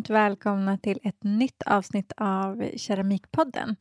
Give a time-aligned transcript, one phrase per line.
[0.00, 3.76] varmt välkomna till ett nytt avsnitt av Keramikpodden.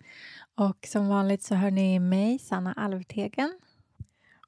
[0.56, 3.60] Och som vanligt så hör ni mig, Sanna Alvtegen.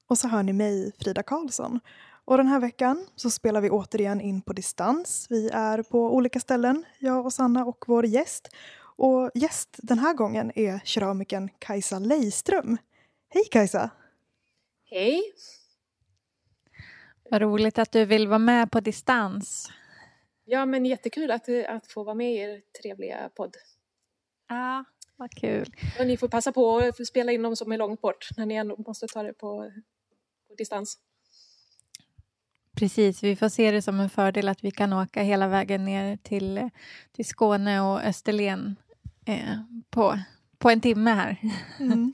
[0.08, 1.80] Och så hör ni mig, Frida Karlsson.
[2.26, 5.28] Och den här veckan så spelar vi återigen in på distans.
[5.30, 8.50] Vi är på olika ställen, jag och Sanna och vår gäst.
[8.98, 12.78] Och gäst den här gången är keramikern Kajsa Leiström.
[13.30, 13.90] Hej Kajsa!
[14.90, 15.22] Hej!
[17.30, 19.72] Vad roligt att du vill vara med på distans.
[20.52, 23.56] Ja, men jättekul att, att få vara med i er trevliga podd.
[24.50, 25.76] Ja, vad kul.
[26.00, 28.56] Och ni får passa på att spela in dem som är långt bort när ni
[28.56, 29.72] ändå måste ta det på,
[30.48, 30.98] på distans.
[32.78, 36.18] Precis, vi får se det som en fördel att vi kan åka hela vägen ner
[36.18, 36.70] till,
[37.12, 38.76] till Skåne och Österlen
[39.26, 40.20] eh, på,
[40.58, 41.38] på en timme här.
[41.80, 42.14] Mm.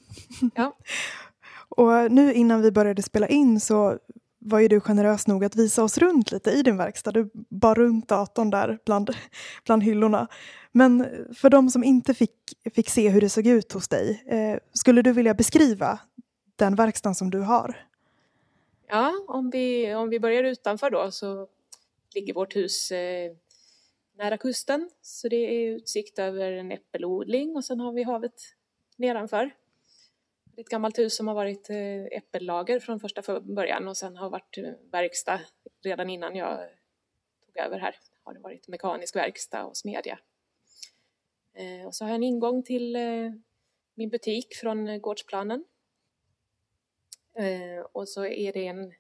[0.56, 0.78] ja.
[1.69, 4.00] Och nu innan vi började spela in så
[4.48, 7.12] var ju du generös nog att visa oss runt lite i din verkstad.
[7.12, 9.09] Du bar runt datorn där bland,
[9.66, 10.28] bland hyllorna.
[10.72, 12.34] Men för de som inte fick,
[12.73, 16.00] fick se hur det såg ut hos dig, eh, skulle du vilja beskriva
[16.56, 17.88] den verkstaden som du har?
[18.88, 21.48] Ja, om vi, om vi börjar utanför då så
[22.16, 23.31] ligger vårt hus eh,
[24.18, 24.90] nära kusten.
[25.02, 28.42] Så det är utsikt över en äppelodling och sen har vi havet
[28.95, 29.52] nedanför.
[30.58, 34.17] Det är ett gammalt hus som har varit eh, äppellager från första början och sen
[34.17, 35.39] har varit eh, verkstad
[35.83, 36.69] redan innan jag
[37.45, 37.95] tog över här.
[38.23, 40.19] Har det varit mekanisk verkstad och smedja.
[41.53, 42.97] Eh, och så har jag en ingång till
[43.94, 45.66] min butik från gårdsplanen.
[47.91, 48.94] Och så är det en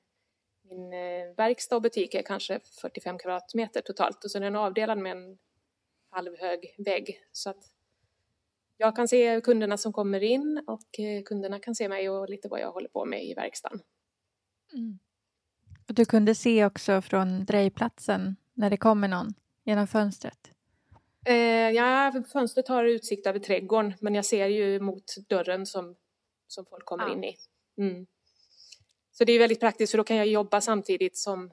[0.61, 0.89] min
[1.35, 5.37] verkstad och butik är kanske 45 kvadratmeter totalt och så är den avdelad med en
[6.09, 7.76] halvhög vägg så att
[8.77, 12.47] jag kan se kunderna som kommer in och eh, kunderna kan se mig och lite
[12.47, 13.79] vad jag håller på med i verkstaden.
[14.73, 14.99] Mm.
[15.87, 19.33] Och du kunde se också från drejplatsen när det kommer någon
[19.63, 20.51] genom fönstret?
[21.25, 21.35] Eh,
[21.71, 25.95] ja, fönstret har utsikt över trädgården men jag ser ju mot dörren som,
[26.47, 27.13] som folk kommer ja.
[27.13, 27.35] in i.
[27.77, 28.07] Mm.
[29.11, 31.51] Så det är väldigt praktiskt för då kan jag jobba samtidigt som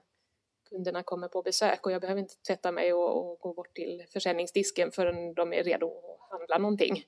[0.74, 4.04] kunderna kommer på besök och jag behöver inte tvätta mig och, och gå bort till
[4.12, 7.04] försäljningsdisken förrän de är redo att handla någonting.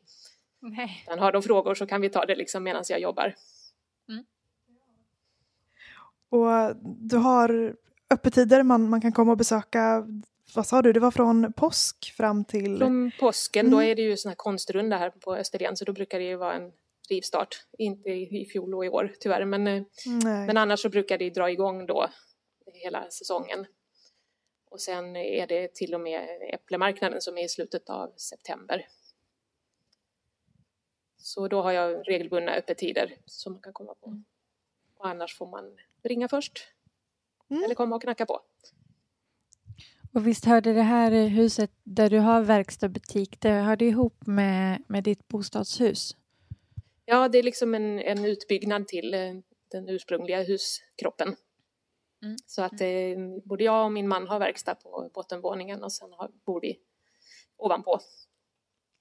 [0.61, 1.05] Nej.
[1.09, 3.35] Men har de frågor så kan vi ta det liksom medan jag jobbar.
[4.09, 4.25] Mm.
[6.29, 7.77] Och du har
[8.11, 10.07] öppettider man, man kan komma och besöka
[10.55, 12.79] vad sa du, det var från påsk fram till?
[12.79, 13.79] Från påsken, mm.
[13.79, 16.37] då är det ju sån här konstrunda här på Österlen så då brukar det ju
[16.37, 16.73] vara en
[17.11, 17.67] rivstart.
[17.79, 19.83] Inte i fjol och i år tyvärr men, eh,
[20.23, 22.09] men annars så brukar det dra igång då
[22.75, 23.67] hela säsongen.
[24.71, 28.89] Och sen är det till och med äpplemarknaden som är i slutet av september.
[31.17, 34.23] Så då har jag regelbundna öppettider som man kan komma på.
[34.97, 36.69] Och annars får man ringa först.
[37.51, 37.65] Mm.
[37.65, 38.41] Eller komma och knacka på.
[40.15, 44.27] Och visst hörde det här huset där du har verkstad och butik, det hörde ihop
[44.27, 46.17] med, med ditt bostadshus?
[47.05, 49.35] Ja, det är liksom en, en utbyggnad till eh,
[49.71, 51.37] den ursprungliga huskroppen.
[52.23, 52.37] Mm.
[52.47, 56.31] Så att eh, både jag och min man har verkstad på bottenvåningen och sen har,
[56.47, 56.79] bor vi
[57.57, 58.01] ovanpå.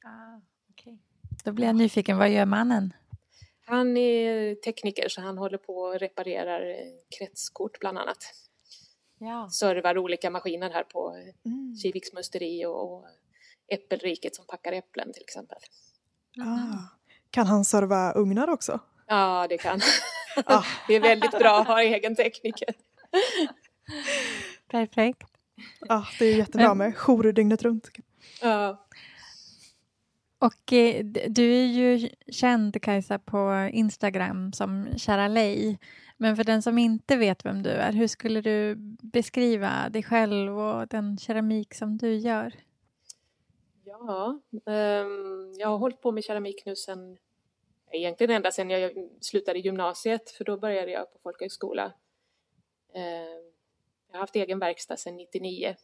[0.05, 0.97] Ah, okay.
[1.43, 2.93] Då blir jag nyfiken, vad gör mannen?
[3.65, 8.17] Han är tekniker så han håller på och reparerar eh, kretskort bland annat.
[9.17, 9.49] Ja.
[9.49, 11.75] Servar olika maskiner här på eh, mm.
[11.75, 13.05] Kiviks musteri och, och
[13.67, 15.57] Äppelriket som packar äpplen till exempel.
[16.41, 16.77] Ah.
[17.29, 18.79] Kan han serva ugnar också?
[19.07, 19.79] Ja, det kan.
[20.45, 20.63] Ah.
[20.87, 22.75] det är väldigt bra att ha egen tekniker.
[24.71, 25.27] Perfekt.
[25.79, 27.89] Ja, det är jättebra med jourer dygnet runt.
[28.41, 28.87] Ja.
[30.39, 35.79] Och eh, du är ju känd, Kajsa, på Instagram som Kära Lej.
[36.17, 40.59] Men för den som inte vet vem du är, hur skulle du beskriva dig själv
[40.59, 42.53] och den keramik som du gör?
[43.83, 47.17] Ja, um, jag har hållit på med keramik nu sen
[47.91, 48.91] egentligen ända sedan jag
[49.21, 51.93] slutade gymnasiet, för då började jag på folkhögskola
[54.07, 55.75] jag har haft egen verkstad sedan 99.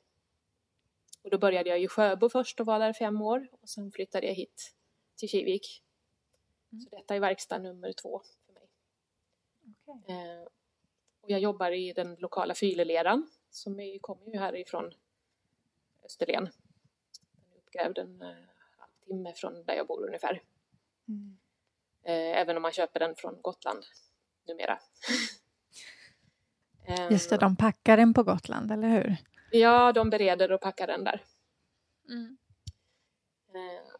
[1.24, 4.28] Och då började jag i Sjöbo först och var där fem år och sen flyttade
[4.28, 4.75] jag hit
[5.16, 5.84] till Kivik.
[6.72, 6.81] Mm.
[6.81, 8.69] Så detta är verkstad nummer två för mig.
[9.86, 10.16] Okay.
[10.16, 10.44] Eh,
[11.22, 14.94] och jag jobbar i den lokala fyleleran som kommer ju härifrån
[16.04, 16.44] Österlen.
[16.44, 18.36] Den är uppgrävd en uh,
[18.78, 20.42] halvtimme från där jag bor ungefär.
[21.08, 21.38] Mm.
[22.04, 23.86] Eh, även om man köper den från Gotland
[24.48, 24.80] numera.
[27.10, 29.18] Just det, de packar den på Gotland, eller hur?
[29.51, 31.24] Ja, de bereder och packar den där.
[32.10, 32.38] Mm.
[33.54, 33.94] Eh,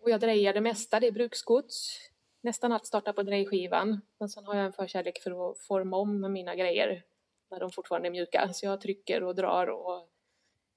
[0.00, 1.98] och jag drejar det mesta, det är bruksgods.
[2.40, 4.00] Nästan allt startar på drejskivan.
[4.18, 7.02] Men sen har jag en förkärlek för att forma om mina grejer
[7.50, 8.52] när de fortfarande är mjuka.
[8.52, 10.08] Så jag trycker och drar och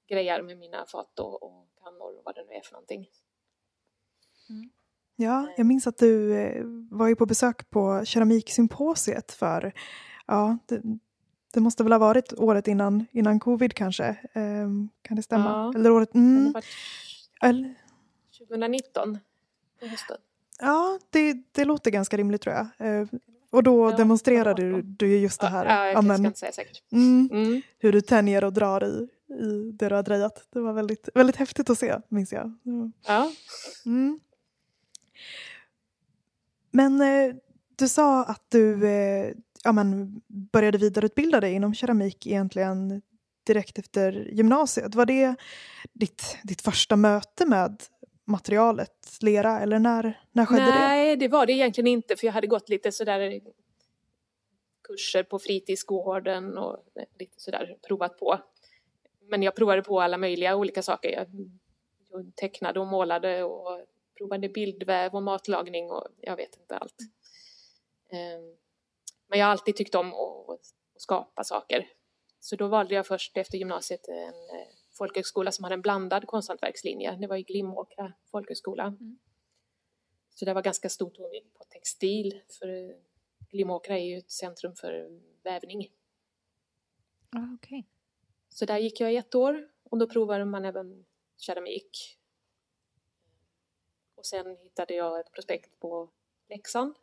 [0.08, 3.08] grejer med mina fat och, och kannor och vad det nu är för någonting.
[5.16, 9.72] Ja, jag minns att du eh, var ju på besök på keramiksymposiet för,
[10.26, 10.58] ja,
[11.54, 14.06] det, måste väl ha varit året innan, innan covid kanske?
[14.32, 14.68] Eh,
[15.02, 15.50] kan det stämma?
[15.50, 15.78] Ja.
[15.80, 16.14] Eller året...
[16.14, 16.64] Mm, var
[17.42, 17.74] eller,
[18.38, 19.18] 2019
[19.80, 20.16] på hösten.
[20.60, 22.66] ja, det, det låter ganska rimligt tror jag.
[23.00, 23.06] Eh,
[23.50, 25.64] och då Ja, demonstrerade du, du ju just det här.
[25.66, 26.82] Ja, jag ja, men, ska inte säga säkert.
[26.92, 27.62] mm, Mm.
[27.78, 30.46] hur du tänjer och drar i, i det du har drejat.
[30.50, 32.54] Det var väldigt, väldigt häftigt att se, minns jag.
[32.62, 32.90] Ja.
[33.06, 33.32] Ja.
[33.86, 34.20] Mm.
[36.70, 37.34] Men eh,
[37.76, 39.34] du sa att du eh,
[39.64, 43.02] ja, men, började vidareutbilda dig inom keramik egentligen
[43.46, 44.94] direkt efter gymnasiet.
[44.94, 45.34] Var det
[45.92, 47.82] ditt, ditt första möte med
[48.24, 50.70] materialet lera eller när, när skedde det?
[50.70, 53.40] Nej, det var det egentligen inte för jag hade gått lite sådär
[54.88, 56.76] kurser på fritidsgården och
[57.18, 58.38] lite sådär provat på.
[59.28, 61.10] Men jag provade på alla möjliga olika saker.
[61.10, 61.26] Jag,
[62.10, 63.80] jag tecknade och målade och
[64.18, 66.96] provade bildväv och matlagning och jag vet inte allt.
[68.10, 68.63] Mm.
[69.26, 70.60] Men jag har alltid tyckt om att
[70.96, 71.88] skapa saker.
[72.40, 74.66] Så då valde jag först efter gymnasiet en eh,
[74.98, 77.16] folkhögskola som hade en blandad konsthantverkslinje.
[77.16, 78.96] Det var i Glimåkra folkhögskola.
[80.34, 82.96] Så det var ganska stor tonvikt på textil, för eh,
[83.50, 85.92] Glimåkra är ju ett centrum för vävning.
[87.30, 87.88] Ah, okej.
[88.48, 91.04] Så där gick jag i ett år och då provade man även
[91.36, 92.18] keramik.
[94.14, 96.10] Och sen hittade jag ett prospekt på
[96.48, 96.94] Leksand.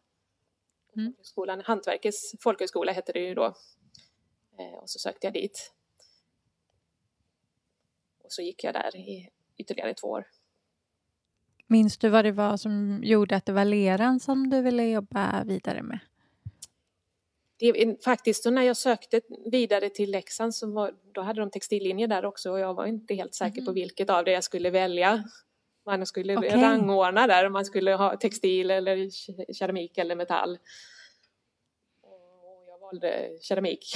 [0.95, 1.13] Mm.
[1.13, 3.45] Folkhögskolan, Hantverkets folkhögskola hette det ju då.
[4.59, 5.73] Eh, Och så sökte jag dit.
[8.23, 10.27] Och så gick jag där i ytterligare två år.
[11.67, 15.43] Minns du vad det var som gjorde att det var leran som du ville jobba
[15.43, 15.99] vidare med?
[17.57, 19.21] Det faktiskt, när jag sökte
[19.51, 23.13] vidare till Leksand så var, då hade de textillinjer där också och jag var inte
[23.15, 23.73] helt säker på Mhm.
[23.73, 25.23] vilket av det jag skulle välja.
[25.85, 26.49] Man skulle Okej.
[26.49, 30.59] rangordna där om man skulle ha textil eller ke- keramik eller metall.
[32.01, 33.93] Och jag valde keramik.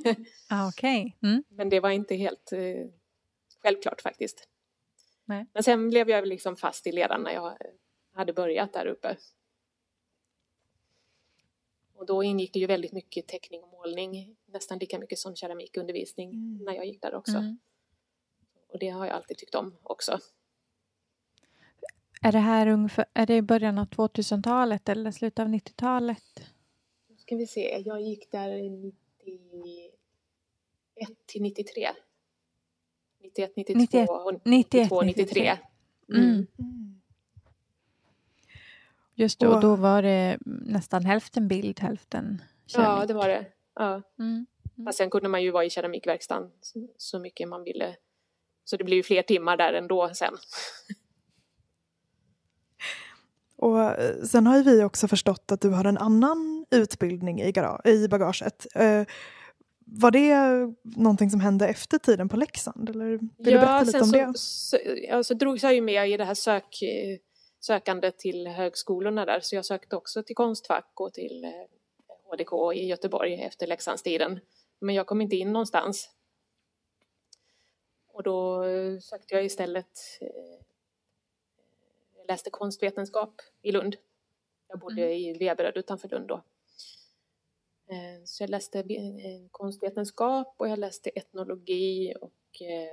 [0.50, 1.16] Ah, Okej.
[1.22, 1.44] Mm.
[1.48, 2.86] Men det var inte helt eh,
[3.62, 4.48] självklart faktiskt.
[5.24, 5.46] Nej.
[5.52, 7.56] Men sen blev jag liksom fast i ledan när jag eh,
[8.12, 9.16] hade börjat där uppe.
[11.94, 16.30] Och då ingick det ju väldigt mycket teckning och målning, nästan lika mycket som keramikundervisning
[16.30, 16.64] Mm.
[16.64, 17.36] när jag gick där också.
[17.36, 17.58] Mm.
[18.68, 20.18] Och det har jag alltid tyckt om också.
[22.24, 26.40] Är det här ungefär, är det i början av 2000-talet eller slutet av 90-talet?
[27.08, 29.84] Nu ska vi se, jag gick där 91
[31.26, 31.88] till 93.
[33.22, 35.58] 91, 92 91, och 91, 92, 93.
[36.08, 36.22] Mm.
[36.24, 36.46] Mm.
[36.58, 37.00] Mm.
[39.14, 43.02] Just det, och då var det nästan hälften bild, hälften keramik.
[43.02, 43.46] Ja, det var det.
[43.74, 44.02] Ja.
[44.18, 44.46] Mm.
[44.84, 46.50] Fast sen kunde man ju vara i keramikverkstan
[46.96, 47.96] så- mycket man ville.
[48.64, 50.34] Så det blir ju fler timmar där ändå sen.
[53.64, 57.52] Och eh, sen har ju vi också förstått att du har en annan utbildning i,
[57.84, 58.66] i bagaget.
[58.74, 59.04] Eh,
[59.86, 60.34] var det
[60.82, 62.90] någonting som hände efter tiden på Leksand?
[62.90, 64.32] Eller vill du berätta lite om så, det?
[64.38, 64.78] Så,
[65.08, 67.18] ja, så drogs jag ju med i det här sök, eh,
[67.60, 69.40] sökandet till högskolorna där.
[69.40, 71.50] Så jag sökte också till Konstfack och till eh,
[72.30, 74.40] HDK i Göteborg efter Leksandstiden.
[74.80, 76.10] Men jag kom inte in någonstans.
[78.12, 80.64] Och då eh, sökte jag istället eh,
[82.26, 83.96] jag läste konstvetenskap i Lund.
[84.68, 86.34] Jag bodde i Veberöd utanför Lund då.
[87.88, 92.92] Eh, Så jag läste eh, konstvetenskap och jag läste etnologi och eh,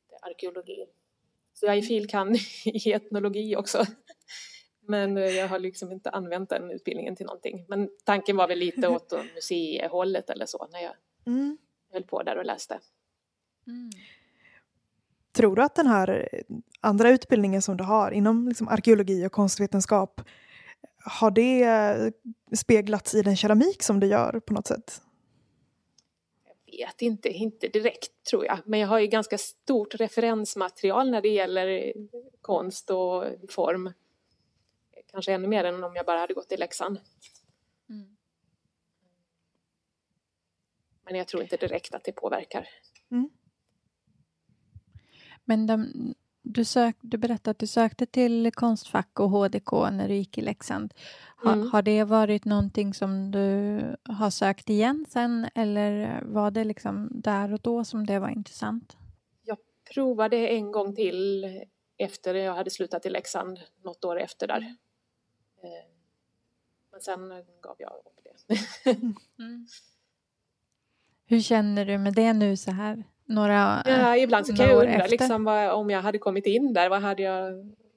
[0.00, 0.86] lite arkeologi.
[1.52, 3.84] Så jag är filkan i etnologi också.
[4.80, 7.64] Men jag har liksom inte använt den utbildningen till någonting.
[7.68, 10.92] Men tanken var väl lite åt museihållet eller så när jag
[11.26, 11.58] Mm.
[11.92, 12.80] höll på där och läste.
[13.66, 13.90] Mm.
[15.36, 16.28] Tror du att den här
[16.80, 20.20] andra utbildningen som du har inom liksom arkeologi och konstvetenskap
[20.98, 22.12] har det
[22.56, 25.02] speglats i den keramik som du gör på något sätt?
[26.64, 28.58] Jag vet inte, inte direkt tror jag.
[28.64, 31.92] Men jag har ju ganska stort referensmaterial när det gäller
[32.40, 33.92] konst och form.
[35.10, 37.00] Kanske ännu mer än om jag bara hade gått i Leksand.
[37.88, 38.16] Mm.
[41.04, 42.68] Men jag tror inte direkt att det påverkar.
[45.48, 45.92] Men de,
[46.42, 50.40] du, sök, du berättade att du sökte till Konstfack och HDK när du gick i
[50.40, 50.94] Leksand.
[51.42, 51.68] Ha, Mm.
[51.70, 57.52] Har det varit någonting som du har sökt igen sen eller var det liksom där
[57.52, 58.96] och då som det var intressant?
[59.44, 59.58] Jag
[59.94, 61.44] provade en gång till
[61.98, 64.76] efter jag hade slutat i Leksand, något år efter där.
[65.62, 65.86] Eh,
[66.92, 67.28] Men sen
[67.60, 68.96] gav jag upp det.
[71.26, 75.06] Hur känner du med det nu så här några Ja, ibland så kan jag undra
[75.06, 77.52] liksom, vad, om jag hade kommit in där, vad hade jag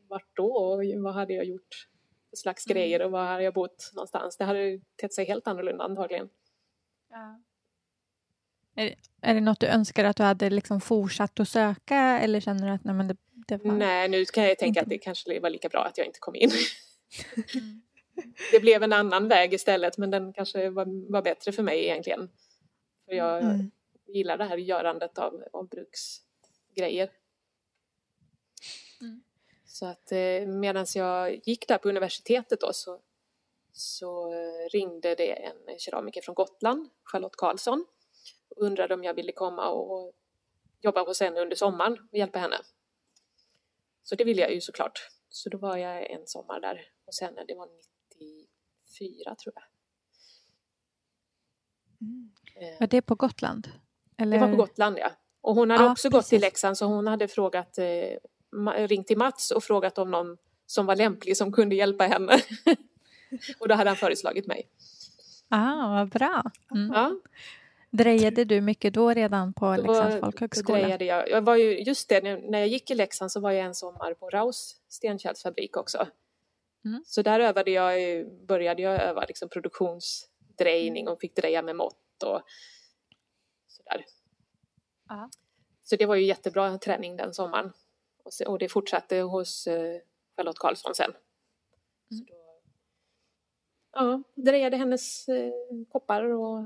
[0.08, 1.88] varit då och vad hade jag gjort
[2.30, 2.76] för slags Mm.
[2.76, 4.38] grejer och var hade jag bott någonstans?
[4.38, 6.30] Det hade tett sig helt annorlunda antagligen.
[8.76, 12.68] Är, är det något du önskar att du hade liksom fortsatt att söka eller känner
[12.68, 13.16] du att nej, men det,
[13.48, 13.72] det var...
[13.74, 16.20] Nej, nu kan jag tänka Inte- att det kanske var lika bra att jag inte
[16.20, 16.50] kom in.
[17.56, 17.82] Mm.
[18.52, 22.30] det blev en annan väg istället men den kanske var, var bättre för mig egentligen.
[23.06, 23.72] För jag Mm.
[24.14, 27.12] Gillar det här görandet av, av bruksgrejer.
[29.02, 29.24] Mm.
[29.66, 33.02] Så att eh, medan jag gick där på universitetet då så,
[33.72, 34.34] så
[34.74, 37.86] ringde det en keramiker från Gotland, Charlotte Karlsson,
[38.50, 40.14] och undrade om jag ville komma och
[40.82, 42.58] jobba hos henne under sommaren och hjälpa henne.
[44.04, 45.00] Så det ville jag ju såklart.
[45.30, 47.70] Så då var jag en sommar där hos henne, det var
[48.90, 49.64] 94 tror jag.
[52.02, 52.32] Mm.
[52.56, 53.70] Eh, Var det på Gotland?
[54.20, 54.38] Eller?
[54.40, 55.12] det var på Gotland ja.
[55.42, 56.42] Och hon hade Ja, också gått till precis.
[56.42, 60.96] Leksand så hon hade frågat, eh, ringt till Mats och frågat om någon som var
[60.96, 62.40] lämplig som kunde hjälpa henne.
[63.60, 64.68] och då hade han föreslagit mig.
[65.50, 66.44] Ah, vad bra.
[66.76, 66.92] Mm.
[66.94, 67.12] Ja,
[67.92, 70.78] Drejade du mycket då redan på då, Leksands folkhögskola?
[70.80, 71.30] drejade jag.
[71.30, 73.76] jag var ju, just det, när- när jag gick i Leksand så var jag en
[73.76, 76.08] sommar på Raus stenkärlsfabrik också.
[76.86, 77.04] Mm.
[77.06, 77.98] Så där övade jag,
[78.48, 82.42] började jag öva liksom produktionsdrejning och fick dreja med mått och
[83.90, 84.06] sådär.
[85.10, 85.30] Ja.
[85.84, 87.72] Så det var ju jättebra träning den sommaren.
[88.24, 90.02] Och, se, och det fortsatte hos eh,
[90.36, 91.12] Charlotte Karlsson sen.
[92.12, 92.26] Mm.
[92.28, 92.64] Så då,
[93.92, 95.52] ja, drejade hennes eh,
[95.92, 96.64] koppar och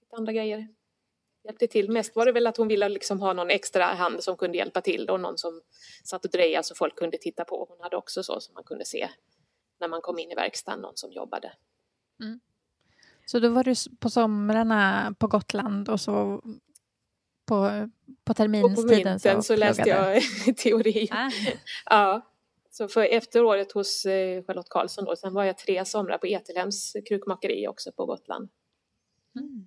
[0.00, 0.68] lite andra grejer.
[1.44, 1.90] Hjälpte till.
[1.90, 4.80] Mest var det väl att hon ville liksom ha någon extra hand som kunde hjälpa
[4.80, 5.62] till och någon som
[6.04, 7.66] satt och drejade så folk kunde titta på.
[7.68, 9.08] Hon hade också så som man kunde se
[9.80, 11.52] när man kom in i verkstaden, någon som jobbade.
[13.26, 16.46] Så då var du på somrarna på Gotland och så på,
[17.46, 17.88] på Och
[18.24, 20.22] på terminstiden vintern så läste jag
[20.56, 21.08] teori.
[21.10, 21.30] Ah,
[21.90, 22.30] Ja,
[22.70, 26.26] så för efter året hos eh, Charlotte Karlsson då, sen var jag tre somrar på
[26.26, 28.48] Etelhems krukmakeri också på Gotland.
[29.36, 29.66] Mm.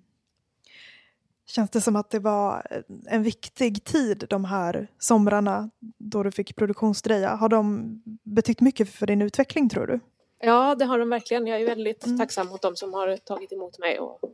[1.46, 2.66] Känns det som att det var
[3.06, 7.34] en viktig tid de här somrarna då du fick produktionsdreja?
[7.34, 10.00] Har de betytt mycket för din utveckling tror du?
[10.38, 11.46] Ja, det har de verkligen.
[11.46, 12.18] Jag är väldigt Mm.
[12.18, 14.24] tacksam mot dem som har tagit emot mig och,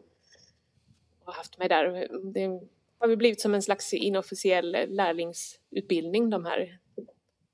[1.25, 2.09] och haft mig där.
[2.33, 2.61] Det
[2.99, 6.79] har väl blivit som en slags inofficiell lärlingsutbildning de här.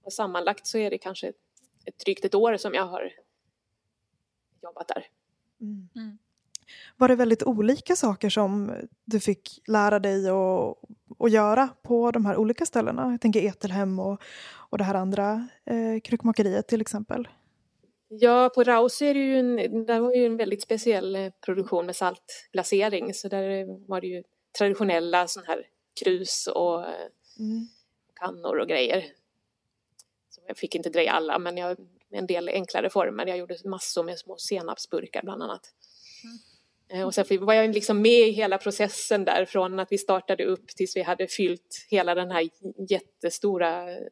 [0.03, 1.37] Och sammanlagt så är det kanske ett,
[1.85, 3.13] ett drygt ett år som jag har
[4.63, 5.07] jobbat där.
[5.61, 6.19] Mm.
[6.97, 8.73] Var det väldigt olika saker som
[9.05, 10.79] du fick lära dig att,
[11.19, 13.11] att göra på de här olika ställena?
[13.11, 17.29] Jag tänker Etelhem och, och det här andra eh, krukmakeriet till exempel.
[18.13, 21.87] Ja, på Raus är det ju en, där var ju en väldigt speciell eh, produktion
[21.87, 24.23] med saltglasering så där var det ju
[24.59, 25.67] traditionella sån här
[26.05, 27.07] krus och eh,
[27.39, 27.69] Mm.
[28.15, 29.05] kannor och grejer.
[30.31, 31.77] Så jag fick inte dreja alla men jag,
[32.11, 33.27] en del enklare former.
[33.27, 35.75] Jag gjorde massor med små senapsburkar bland annat.
[36.89, 40.45] Eh, Och sen var jag liksom med i hela processen där från att vi startade
[40.45, 42.49] upp tills vi hade fyllt hela den här
[42.91, 44.07] jättestora eh,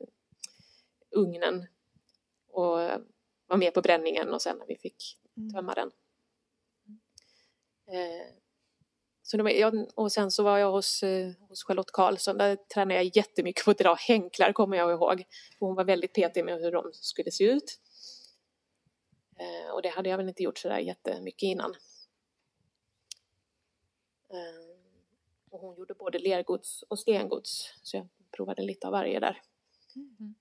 [1.10, 1.66] ugnen.
[2.48, 2.98] Och eh,
[3.48, 5.52] var med på bränningen och sen när vi fick Mm.
[5.52, 5.90] tömma den.
[7.86, 8.26] Eh,
[9.22, 12.94] så var, jag, och sen så var jag hos, eh, hos Charlotte Karlsson, där tränade
[12.94, 15.24] jag jättemycket på att dra hänklar kommer jag ihåg.
[15.58, 17.80] För hon var väldigt petig med hur de skulle se ut.
[19.36, 21.74] Eh, och det hade jag väl inte gjort sådär jättemycket innan.
[24.30, 24.76] Eh,
[25.50, 29.42] och hon gjorde både lergods och stengods, så jag provade lite av varje där.
[29.96, 30.34] Mm.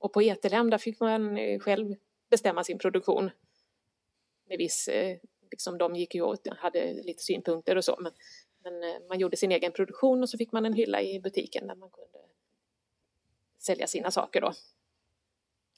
[0.00, 1.94] Och på Etelhem där fick man eh, själv
[2.30, 3.30] bestämma sin produktion.
[4.48, 5.18] Med viss, eh,
[5.50, 7.96] liksom de gick ju och hade lite synpunkter och så.
[8.00, 8.12] Men,
[8.62, 11.66] men eh, man gjorde sin egen produktion och så fick man en hylla i butiken
[11.66, 12.18] där man kunde
[13.58, 14.52] sälja sina saker då.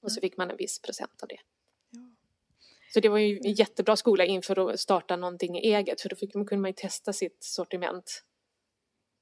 [0.03, 1.41] Och så fick man en viss procent av det.
[2.95, 6.33] Så det var ju en jättebra skola inför att starta någonting eget för då fick,
[6.33, 8.25] kunde man ju testa sitt sortiment.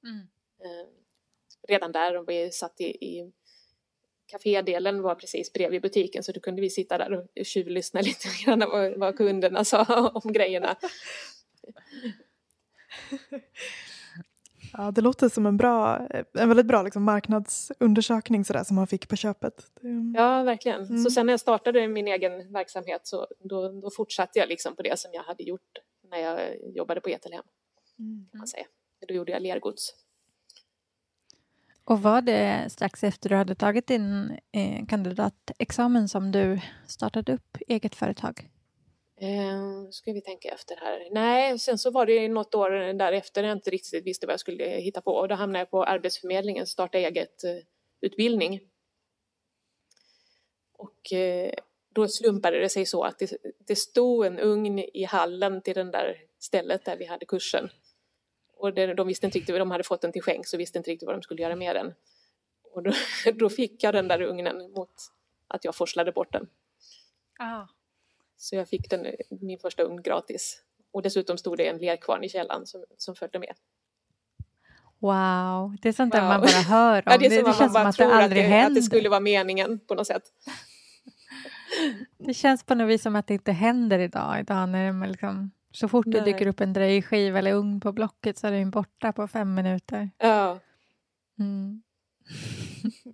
[0.03, 0.27] Mm.
[0.59, 0.87] Eh,
[1.67, 3.31] redan där och vi satt i, i
[4.31, 8.59] kafédelen var precis bredvid butiken så då kunde vi sitta där och tjuvlyssna lite grann
[8.59, 10.75] vad, vad kunderna sa om grejerna.
[14.73, 19.07] Ja, det låter som en, bra, en väldigt bra liksom, marknadsundersökning sådär, som man fick
[19.07, 19.71] på köpet.
[20.15, 20.83] Ja, verkligen.
[20.83, 21.03] Mm.
[21.03, 24.81] Så sen när jag startade min egen verksamhet så då, då fortsatte jag liksom på
[24.81, 27.43] det som jag hade gjort när jag jobbade på Etelhem.
[27.99, 28.27] Mm.
[28.31, 28.65] Kan man säga.
[29.07, 29.93] Då gjorde jag lergods.
[31.83, 37.57] Och var det strax efter du hade tagit din eh, kandidatexamen som du startade upp
[37.67, 38.49] eget företag?
[39.21, 41.07] Eh, ska vi tänka efter här.
[41.11, 44.39] Nej, sen så var det något år därefter när jag inte riktigt visste vad jag
[44.39, 48.55] skulle hitta på och då hamnade jag på Arbetsförmedlingen, starta eget-utbildning.
[48.55, 48.61] Eh,
[50.77, 51.53] och eh,
[51.93, 55.91] då slumpade det sig så att det, det stod en ugn i hallen till det
[55.91, 57.69] där stället där vi hade kursen.
[58.61, 60.91] Och det, de visste inte riktigt, de hade fått den till skänks och visste inte
[60.91, 61.93] riktigt vad de skulle göra med den.
[62.73, 62.91] Och då,
[63.33, 64.93] då fick jag den där ugnen mot
[65.47, 66.47] att jag forslade bort den.
[67.39, 67.67] Ah.
[68.37, 70.61] Så jag fick den, min första ugn gratis.
[70.91, 73.55] Och dessutom stod det en lerkvarn i källaren som, som följde med.
[74.99, 76.29] Wow, det är sånt där wow.
[76.29, 77.03] man bara hör om.
[77.05, 78.67] Ja, det, det, det känns som att det aldrig att det, händer.
[78.67, 80.23] Att det skulle vara meningen på något sätt.
[82.17, 84.39] Det känns på något vis som att det inte händer idag.
[84.39, 86.19] idag när man liksom, så fort Nej.
[86.19, 89.53] det dyker upp en dröjskiva eller ugn på Blocket så är den borta på fem
[89.53, 90.09] minuter.
[90.17, 90.59] Ja.
[91.39, 91.81] Mm.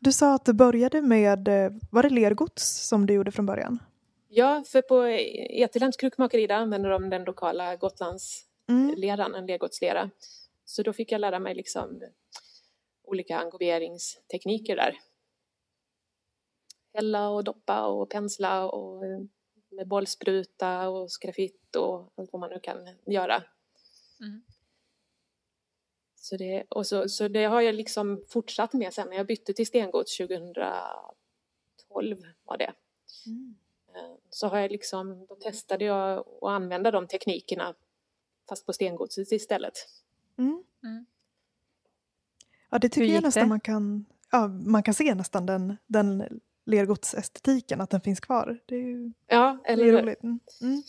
[0.00, 3.78] Du sa att du började med, eh, var det lergods som du gjorde från början?
[4.28, 9.34] Ja, för på Eterlands krukmakeri där använder de den lokala Gotlandsleran, mm.
[9.34, 10.10] en lergodslera.
[10.64, 12.02] Så då fick jag lära mig liksom
[13.04, 14.98] olika engoberingstekniker där.
[16.94, 19.02] Hälla och doppa och pensla och
[19.78, 23.42] med bollspruta och skrafitt och allt vad man nu kan göra.
[24.20, 24.42] Mm.
[26.16, 29.52] Så det, och så, så det har jag liksom fortsatt med sen när jag bytte
[29.52, 32.72] till stengods 2012 var det.
[33.26, 33.56] Mm.
[33.94, 37.74] Eh, så har jag liksom, då testade jag att använda de teknikerna
[38.48, 39.74] fast på stengodset istället.
[40.38, 40.64] Mm.
[40.82, 41.06] Mm.
[42.70, 43.48] Ja, det tycker jag nästan det?
[43.48, 48.58] man kan, ja, man kan se nästan den, den lergodsestetiken, att den finns kvar.
[48.66, 50.22] Det är ju ja, eller roligt.
[50.22, 50.40] Mm.
[50.60, 50.82] Mm.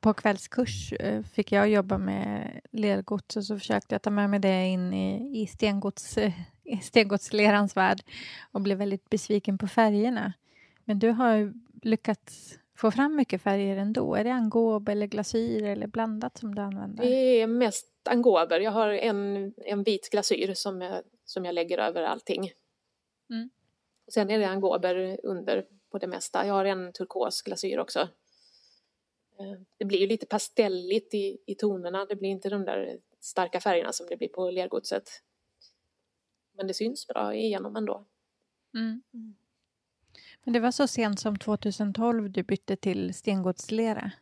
[0.00, 4.40] På kvällskurs eh, fick jag jobba med lergods och så försökte jag ta med mig
[4.40, 6.18] det in i, i stengods,
[6.64, 8.02] i stengodslerans värld
[8.52, 10.32] och blev väldigt besviken på färgerna.
[10.84, 14.14] Men du har lyckats få fram mycket färger ändå?
[14.14, 17.04] Är det angob eller glasyr eller blandat som du använder?
[17.04, 18.60] Det är mest angober.
[18.60, 22.50] Jag har en, en vit glasyr som jag, som jag lägger över allting.
[23.30, 23.50] Mm.
[24.06, 26.46] Och sen är det angober under på det mesta.
[26.46, 28.00] Jag har en turkos glasyr också.
[29.38, 32.04] Eh, det blir ju lite pastelligt i, i tonerna.
[32.04, 35.10] Det blir inte de där starka färgerna som det blir på lergodset.
[36.56, 38.04] Men det syns bra igenom ändå.
[38.74, 39.02] Mm.
[39.14, 39.34] mm.
[40.44, 44.12] Men det var så sent som 2012 du bytte till stengodslera?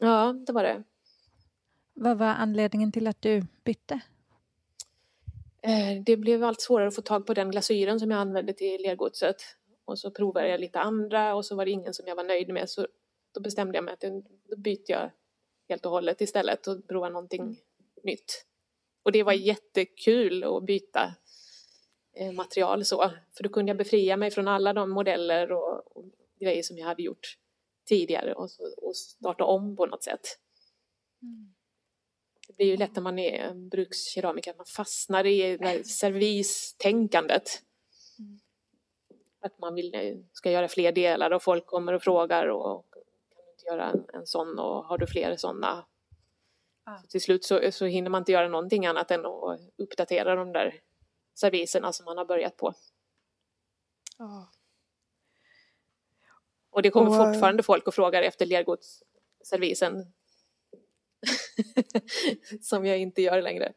[0.00, 0.82] Ja, det var det.
[1.94, 4.00] Vad var anledningen till att du bytte?
[5.62, 8.82] Eh, det blev allt svårare att få tag på den glasyren som jag använde till
[8.82, 9.36] lergodset.
[9.84, 12.52] Och så provade jag lite andra och så var det ingen som jag var nöjd
[12.52, 12.86] med så
[13.34, 14.00] då bestämde jag mig att
[14.50, 15.10] då byter jag
[15.68, 17.56] helt och hållet istället och provar någonting mm.
[18.02, 18.44] nytt.
[19.02, 21.14] Och det var jättekul att byta
[22.20, 23.10] Eh, material så.
[23.36, 26.04] För då kunde jag befria mig från alla de modeller och, och
[26.40, 27.38] grejer som jag hade gjort
[27.88, 30.38] tidigare och, och starta om på något sätt.
[31.22, 31.54] Mm.
[32.48, 37.62] Det blir ju lätt när man är brukskeramiker att man fastnar i det servistänkandet.
[39.40, 42.86] Att man vill, eh, ska göra fler delar och folk kommer och frågar och
[43.34, 45.86] kan du inte göra en, en sån och har du fler sådana?
[47.02, 50.52] Så till slut så, så hinner man inte göra någonting annat än att uppdatera de
[50.52, 50.80] där
[51.34, 52.74] serviserna som man har börjat på.
[54.18, 54.50] Ja.
[56.70, 60.12] Och det kommer och, fortfarande folk och frågar efter lergodsservisen.
[62.62, 63.72] som jag inte gör längre.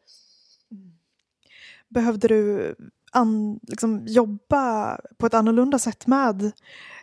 [1.88, 2.74] Behövde du
[3.12, 6.42] an, liksom, jobba på ett annorlunda sätt med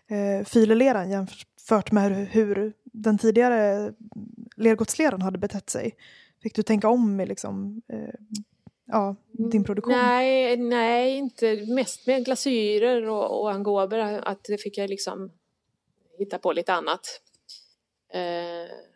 [0.08, 3.94] eh, fileleran jämfört med hur, hur den tidigare
[4.56, 5.96] lergodsleran hade betett sig?
[6.44, 8.14] Fick du tänka om med liksom, eh,
[8.86, 9.94] ja, din produktion?
[9.94, 14.00] Nej, nej, inte mest med glasyrer och, och angober.
[14.28, 15.32] Att det fick jag liksom
[16.18, 17.22] hitta på lite annat.
[18.14, 18.89] Eh,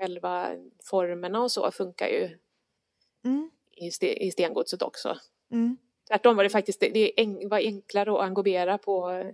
[0.00, 2.38] själva formerna och så funkar ju
[3.24, 3.50] mm.
[3.70, 5.16] i, sten, i stengodset också.
[5.52, 5.76] Mm.
[6.08, 7.14] Tvärtom var det faktiskt det
[7.50, 9.24] var enklare att angobera på,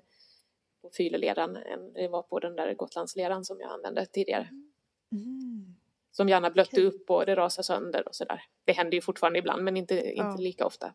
[0.82, 4.48] på fyleleran än det var på den där Gotlandsleran som jag använde tidigare.
[5.12, 5.76] Mm
[6.16, 6.84] som gärna blötte okay.
[6.84, 8.42] upp och det rasar sönder och sådär.
[8.64, 10.36] Det händer ju fortfarande ibland men inte, inte ja.
[10.36, 10.94] lika ofta.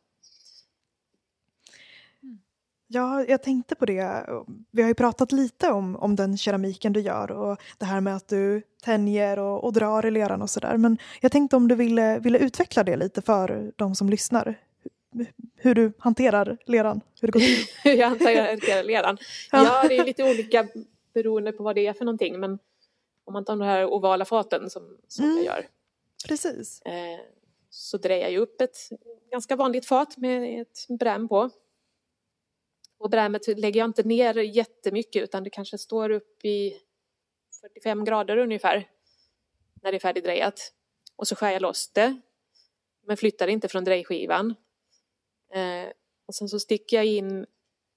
[2.93, 4.25] Ja, jag tänkte på det.
[4.71, 8.15] Vi har ju pratat lite om, om den keramiken du gör och det här med
[8.15, 10.77] att du tänjer och, och drar i leran och sådär.
[10.77, 14.59] Men jag tänkte om du ville, ville utveckla det lite för de som lyssnar.
[15.55, 17.65] Hur du hanterar leran, hur det går till.
[17.83, 19.17] hur jag hanterar leran?
[19.51, 19.63] ja.
[19.63, 20.67] ja, det är lite olika
[21.13, 22.39] beroende på vad det är för någonting.
[22.39, 22.59] Men
[23.25, 25.37] om man tar de här ovala faten som, som mm.
[25.37, 25.67] jag gör.
[26.27, 26.81] Precis.
[26.81, 27.19] Eh,
[27.69, 28.77] så drejar jag upp ett
[29.31, 31.49] ganska vanligt fat med ett bräm på.
[33.01, 36.81] På brämet lägger jag inte ner jättemycket utan det kanske står upp i
[37.61, 38.87] 45 grader ungefär
[39.81, 40.73] när det är färdigdrejat.
[41.15, 42.21] Och så skär jag loss det.
[43.05, 44.55] Men flyttar inte från drejskivan.
[45.53, 45.89] Eh,
[46.25, 47.45] och sen så sticker jag in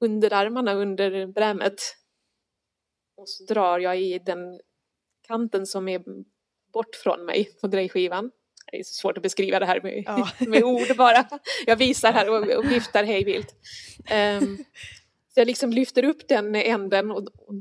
[0.01, 1.81] underarmarna under brämet.
[3.17, 4.61] Och så drar jag i den
[5.23, 6.03] kanten som är
[6.73, 8.31] bort från mig på drejskivan.
[8.75, 10.29] Det är så svårt att beskriva det här med, ja.
[10.47, 11.29] med ord bara.
[11.67, 13.55] Jag visar här och, och viftar hejvilt.
[14.41, 14.65] Um,
[15.29, 17.55] så jag liksom lyfter upp den änden och, och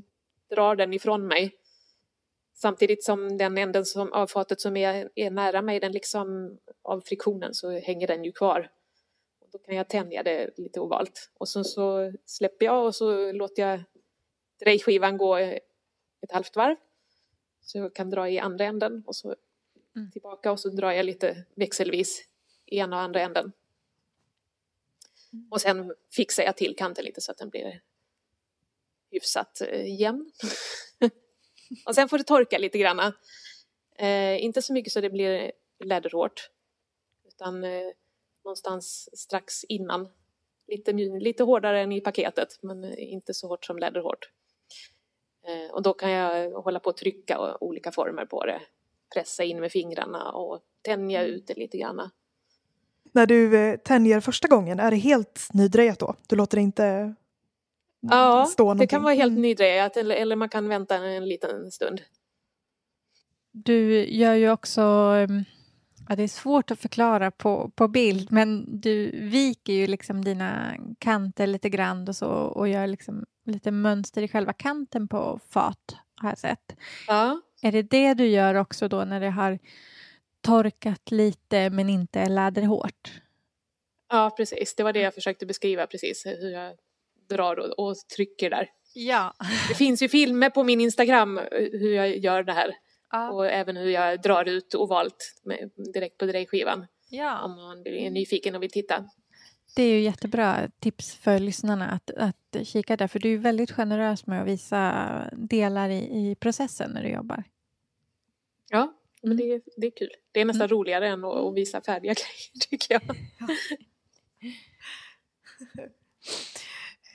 [0.49, 1.56] drar den ifrån mig.
[2.54, 7.02] Samtidigt som den änden som, av fatet som är, är nära mig, den liksom av
[7.02, 8.71] friktionen så hänger den ju kvar.
[9.52, 11.32] Då kan jag tänja det lite ovalt.
[11.38, 13.84] Och så, så släpper jag och så låter jag
[14.60, 16.76] drejskivan gå ett halvt varv.
[17.62, 19.36] Så jag kan dra i andra änden och så
[19.95, 20.12] mm.
[20.12, 22.27] tillbaka och så drar jag lite växelvis
[22.65, 23.51] i ena och andra änden.
[25.34, 25.47] Mm.
[25.51, 27.82] Och sen fixar jag till kanten lite så att den blir
[29.12, 30.32] hyfsat eh, jämn.
[31.86, 33.13] och sen får det torka lite grann.
[33.95, 36.49] Eh, inte så mycket så det blir läderhårt.
[37.27, 37.91] Utan eh,
[38.43, 40.10] någonstans strax innan.
[40.67, 44.29] Lite, lite hårdare än i paketet men eh, inte så hårt som läderhårt.
[45.47, 48.62] Eh, och då kan jag hålla på och trycka olika former på det.
[49.13, 51.36] Pressa in med fingrarna och tänja mm.
[51.36, 52.10] ut det lite grann.
[53.12, 56.15] När du eh, tänjer första gången, är det helt nydrejat då?
[56.28, 57.15] Du låter det inte
[57.99, 58.84] ja, stå någonting?
[58.84, 59.41] det kan vara helt mm.
[59.41, 62.02] nydrejat eller, eller man kan vänta en liten stund.
[63.52, 65.43] Du gör ju också mm,
[66.10, 70.76] Ja, det är svårt att förklara på, på bild, men du viker ju liksom dina
[70.99, 75.95] kanter lite grann och så och gör liksom lite mönster i själva kanten på fat,
[76.15, 76.76] har jag sett.
[77.08, 77.41] Ja.
[77.63, 79.60] Är det det du gör också då när det har
[80.41, 83.21] torkat lite men inte är läderhårt?
[84.10, 84.76] Ja, precis.
[84.76, 86.76] Det var det jag försökte beskriva precis, hur jag
[87.30, 88.69] drar och, och trycker där.
[88.93, 89.34] Ja.
[89.67, 92.73] Det finns ju filmer på min Instagram hur jag gör det här.
[93.12, 93.32] Ja.
[93.32, 96.86] Och även hur jag drar ut ovalt med, direkt på drejskivan.
[97.10, 97.41] Ja.
[97.41, 99.06] Om man blir nyfiken och vill titta.
[99.75, 103.71] Det är ju jättebra tips för lyssnarna att, att kika där, för du är väldigt
[103.71, 107.43] generös med att visa delar i, i processen när du jobbar.
[108.69, 110.09] Ja, men det, det är kul.
[110.31, 110.77] Det är nästan mm.
[110.77, 113.01] roligare än att, att, visa färdiga grejer, tycker jag.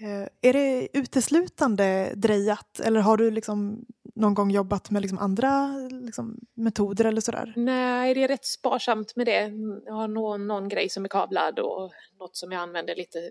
[0.01, 3.87] Eh, är det uteslutande drejat eller har du liksom
[4.19, 7.53] någon gång jobbat med liksom andra liksom, metoder eller sådär?
[7.57, 9.53] Nej, det är rätt sparsamt med det.
[9.87, 13.31] Jag har någon, någon grej som är kablad och något som jag använder lite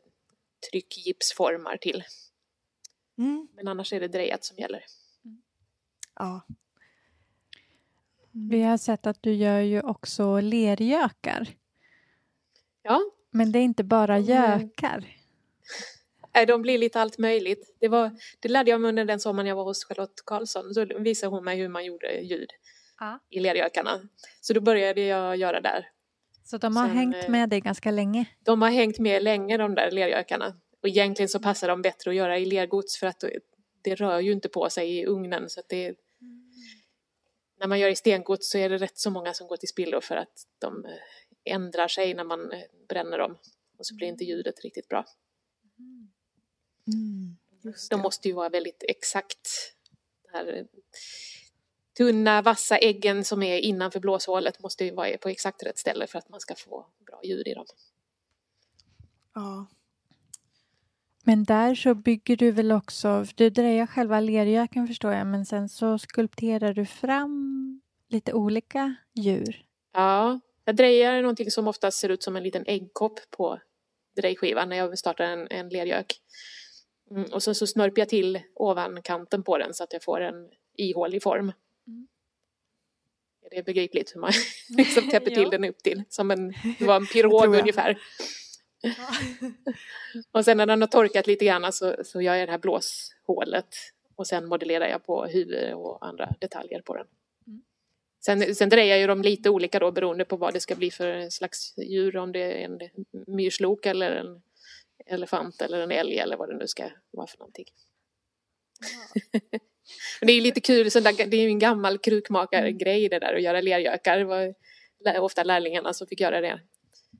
[0.72, 2.04] tryckgipsformar till.
[3.18, 3.48] Mm.
[3.56, 4.84] Men annars är det drejat som gäller.
[6.16, 6.42] Ja.
[8.32, 11.48] Vi har sett att du gör ju också lergökar.
[12.82, 13.02] Ja.
[13.32, 15.06] Men det är inte bara gökar.
[16.46, 17.76] De blir lite allt möjligt.
[17.80, 20.74] Det, var, det lärde jag mig under den sommaren jag var hos Charlotte Karlsson.
[20.74, 22.50] Så visade hon mig hur man gjorde ljud
[23.00, 23.20] ja.
[23.30, 24.02] i lergökarna.
[24.42, 25.90] Så då började jag göra där.
[26.44, 28.26] Så de har Sen, hängt eh, med dig ganska länge?
[28.40, 30.56] De har hängt med länge de där lergökarna.
[30.82, 33.24] Och egentligen så passar de bättre att göra i lergods för att
[33.84, 35.50] det rör ju inte på sig i ugnen.
[35.50, 35.98] Så det, mm.
[37.60, 40.02] När man gör i stengods så är det rätt så många som går till spillo
[40.02, 43.38] för att de eh, ändrar sig när man eh, bränner dem.
[43.78, 45.06] Och så blir inte ljudet riktigt bra.
[45.80, 46.12] Mm,
[47.90, 49.74] de måste ju vara väldigt exakt.
[50.34, 50.68] här
[51.98, 56.20] tunna, vassa äggen som är innanför blåshålet måste ju vara på exakt rätt ställe för
[56.20, 57.66] att man ska få bra ljud i dem.
[59.34, 59.68] Ja.
[61.24, 65.70] Men där så bygger du väl också, du drejar själva lergöken förstår jag, men sen
[65.70, 69.64] så skulpterar du fram lite olika djur.
[69.94, 73.60] Ja, jag drejar någonting som oftast ser ut som en liten äggkopp på
[74.16, 76.22] drejskivan när jag startar en, en lergök.
[77.12, 80.50] Mm, och sen så snörper jag till ovankanten på den så att jag får en
[80.78, 81.52] ihålig form.
[81.88, 82.08] Mm.
[83.52, 84.32] Är det begripligt hur man
[84.78, 86.04] liksom täpper till den upp till?
[86.10, 87.98] Som en, det var en pirog ungefär.
[90.32, 93.76] och sen när den har torkat lite grann så, så gör jag det här blåshålet
[94.16, 97.08] och sen modellerar jag på huvud och andra detaljer på den.
[97.48, 97.62] Mm.
[98.26, 100.92] Sen, sen drejar jag ju dem lite olika då beroende på vad det ska bli
[100.92, 102.80] för slags djur, om det är en
[103.28, 104.42] myrslok eller en
[105.10, 107.66] elefant eller en älg eller vad det nu ska vara för någonting.
[108.80, 109.40] Ja.
[110.22, 113.62] det är lite kul, så det är ju en gammal krukmakargrej det där att göra
[113.62, 114.18] lergökar.
[114.18, 114.56] Det var
[115.20, 116.62] ofta lärlingarna som fick göra det.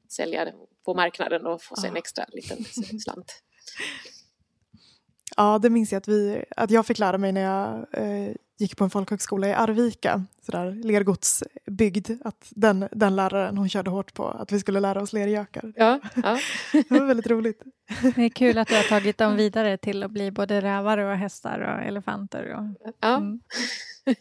[0.10, 0.54] Sälja
[0.86, 2.64] på marknaden och få sig en extra liten
[3.00, 3.44] slant.
[5.38, 8.78] Ja, det minns jag att, vi, att jag fick lära mig när jag eh, gick
[8.78, 14.28] på en folkhögskola i Arvika, sådär lergodsbygd, att den, den läraren hon körde hårt på
[14.28, 15.74] att vi skulle lära oss lergökar.
[15.76, 16.40] Ja, ja.
[16.72, 17.64] Det var väldigt roligt.
[18.16, 21.18] Det är kul att du har tagit dem vidare till att bli både rävar och
[21.18, 22.56] hästar och elefanter.
[22.56, 23.18] Och, ja.
[23.18, 23.40] mm.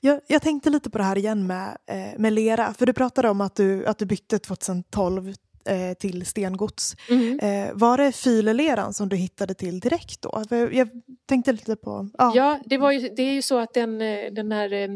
[0.00, 3.28] Jag, jag tänkte lite på det här igen med, eh, med lera, för du pratade
[3.28, 6.96] om att du, att du bytte 2012 eh, till stengods.
[7.08, 7.38] Mm.
[7.38, 10.44] Eh, var det fileleran som du hittade till direkt då?
[10.50, 10.88] Jag
[11.26, 12.08] tänkte lite på...
[12.18, 14.88] Ja, Ja, det, var ju, det är ju så att den, eh, den här eh,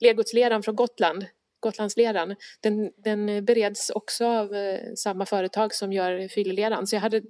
[0.00, 1.26] lergodsleran från Gotland,
[1.60, 6.86] Gotlandsleran, den, den bereds också av eh, samma företag som gör fileleran.
[6.86, 7.22] Så jag hade,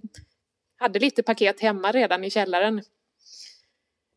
[0.76, 2.82] hade lite paket hemma redan i källaren.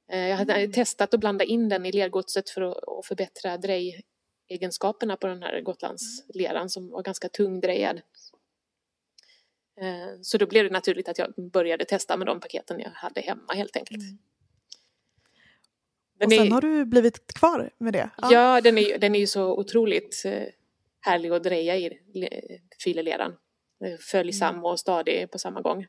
[0.07, 5.27] Jag hade testat att blanda in den i lergodset för att, att förbättra drejegenskaperna på
[5.27, 8.01] den här Gotlandsleran som var ganska tungdrejad.
[9.81, 13.21] Eh, Så då blev det naturligt att jag började testa med de paketen jag hade
[13.21, 14.01] hemma helt enkelt.
[16.19, 18.09] Den och sen är- har du blivit kvar med det?
[18.21, 20.43] Ja, den, är, den är ju så otroligt eh,
[20.99, 23.37] härlig att dreja i le- fileleran.
[23.85, 25.87] Eh, Följsam och stadig på samma gång.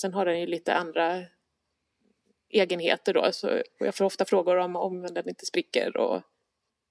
[0.00, 1.22] Sen har den ju lite andra
[2.48, 5.96] egenheter då, så jag får ofta frågor om, om den inte spricker.
[5.96, 6.22] Och,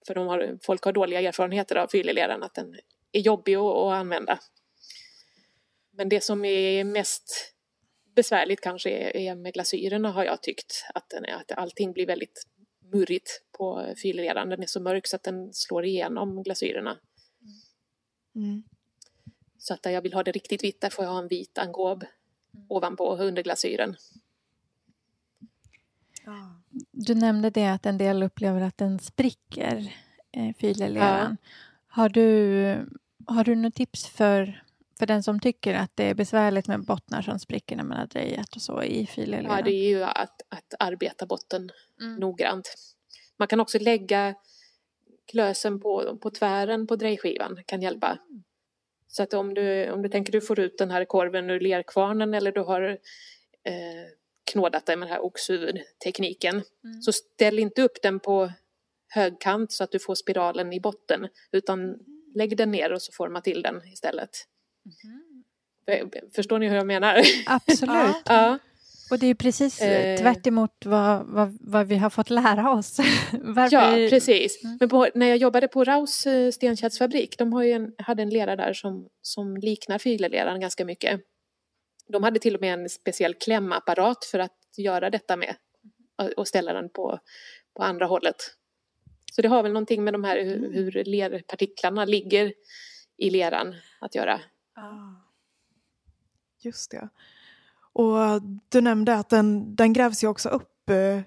[0.08, 2.76] för de har, folk har dåliga erfarenheter av fileleran, att den
[3.12, 4.39] är jobbig att, att använda.
[5.98, 7.54] Men det som är mest
[8.16, 10.86] besvärligt kanske är, med glasyrerna har jag tyckt.
[10.94, 12.48] Att, den är, att allting blir väldigt
[12.92, 14.50] murrigt på fileleran.
[14.50, 16.98] Den är så mörk så att den slår igenom glasyrerna.
[18.36, 18.64] Mm.
[19.58, 21.58] Så att där jag vill ha det riktigt vitt, där får jag ha en vit
[21.58, 22.06] angob
[22.68, 23.96] ovanpå under glasyren.
[26.92, 29.94] Du nämnde det att en del upplever att den spricker,
[30.32, 31.38] eh, fileleran.
[31.88, 32.88] Har du,
[33.26, 34.64] har du något tips för,
[35.00, 38.06] för den som tycker att det är besvärligt med bottnar som spricker när man har
[38.08, 39.58] drejat och så i fileleran?
[39.58, 41.70] Ja, det är ju att, att arbeta botten
[42.02, 42.16] Mm.
[42.16, 42.74] noggrant.
[43.40, 44.36] Man kan också lägga
[45.32, 48.18] klösen på, på tvären på drejskivan, kan hjälpa.
[49.08, 52.34] Så att om du, om du tänker du får ut den här korven ur lerkvarnen
[52.34, 52.82] eller du har
[53.64, 54.08] eh,
[54.52, 57.02] knådat den med den här oxhuvudtekniken Mm.
[57.02, 58.52] så ställ inte upp den på
[59.10, 61.96] högkant så att du får spiralen i botten utan
[62.36, 64.30] lägg den ner och så forma till den istället.
[66.36, 67.21] Förstår ni hur jag menar?
[67.45, 68.15] Absolut.
[68.26, 68.58] Ja.
[69.12, 72.71] Och det är ju precis eh, tvärt emot vad, vad, vad vi har fått lära
[72.71, 72.97] oss.
[73.71, 74.63] Ja, precis.
[74.63, 74.78] Mm.
[74.80, 78.30] Men på, när jag jobbade på Raus eh, stenköttsfabrik, de har ju en, hade en
[78.30, 81.21] lera där som, som liknar fileleran ganska mycket.
[82.08, 85.56] De hade till och med en speciell klämapparat för att göra detta med
[86.17, 87.19] och, och ställa den på,
[87.78, 88.36] på andra hållet.
[89.32, 92.54] Så det har väl någonting med de här hur, hur lerpartiklarna ligger
[93.17, 94.39] i leran att göra.
[96.60, 97.10] Just det.
[97.94, 101.22] Och du nämnde att den, den grävs ju också upp eh,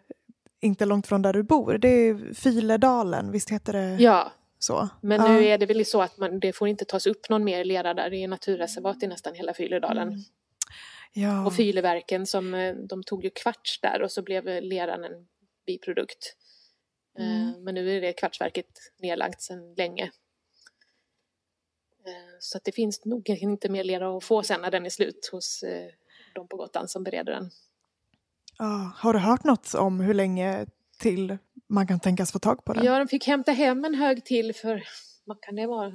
[0.60, 1.78] inte långt från där du bor.
[1.78, 4.88] Det är Filedalen, visst heter det Ja, så?
[5.00, 7.64] men nu är det väl så att man, det får inte tas upp någon mer
[7.64, 8.10] lera där.
[8.10, 10.08] Det är naturreservat i nästan hela Fyledalen.
[10.08, 10.20] Mm.
[11.12, 11.46] Ja.
[11.46, 15.26] Och Fyleverken som eh, de tog ju kvarts där och så blev leran en
[15.66, 16.36] biprodukt.
[17.18, 17.64] Eh, Mm.
[17.64, 18.66] Men nu är det kvartsverket
[18.98, 20.10] nedlagt sedan länge.
[22.06, 24.90] Eh, Så att det finns nog inte mer lera att få sen när den är
[24.90, 25.90] slut hos eh,
[26.34, 27.50] de på Gotland som bereder den.
[28.58, 28.92] Ja.
[28.96, 30.66] Har du hört något om hur länge
[30.98, 32.84] till man kan tänkas få tag på den?
[32.84, 34.82] Ja, de fick hämta hem en hög till för,
[35.24, 35.92] vad kan det vara,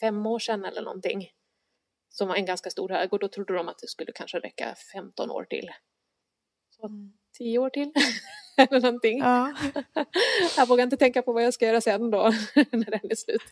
[0.00, 1.28] fem år sedan eller någonting.
[2.08, 4.74] Som var en ganska stor hög och då trodde de att det skulle kanske räcka
[4.92, 5.70] 15 år till.
[6.70, 7.12] Så Mm.
[7.38, 7.92] 10 år till
[8.56, 9.18] eller någonting.
[9.18, 9.54] Ja.
[10.56, 12.22] Jag vågar inte tänka på vad jag ska göra sen då,
[12.54, 13.42] när den är slut.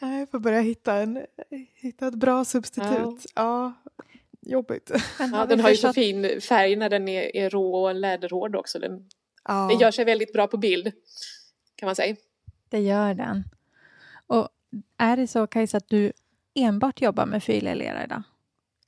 [0.00, 1.26] Nej, Jag får börja hitta, en,
[1.74, 3.26] hitta ett bra substitut.
[3.34, 3.72] Ja.
[4.46, 4.90] Jobbigt.
[5.18, 7.94] Men Ja, vi den har ju så fin färg när den är, är rå och
[7.94, 8.78] läderhård också.
[8.78, 9.08] Den,
[9.44, 9.66] Ja.
[9.70, 10.92] den gör sig väldigt bra på bild,
[11.76, 12.16] kan man säga.
[12.68, 13.44] Det gör den.
[14.26, 14.48] Och
[14.98, 16.12] är det så Kajsa att du
[16.54, 18.22] enbart jobbar med filelera idag?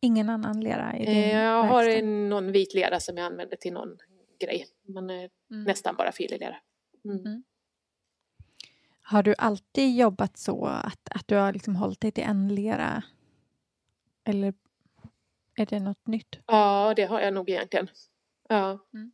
[0.00, 1.98] Ingen annan lera i din Eh, Jag har verkstad?
[1.98, 3.98] en, någon vit lera som jag använder till någon
[4.40, 5.64] grej, men eh, Mm.
[5.64, 6.56] nästan bara filelera.
[7.04, 7.42] Mm.
[9.08, 13.02] Har du alltid jobbat så att, att du har liksom hållit dig till en lera?
[14.24, 14.54] Eller
[15.56, 16.38] är det något nytt?
[16.46, 17.88] Ja, det har jag nog egentligen.
[18.48, 18.78] Ja.
[18.94, 19.12] Mm.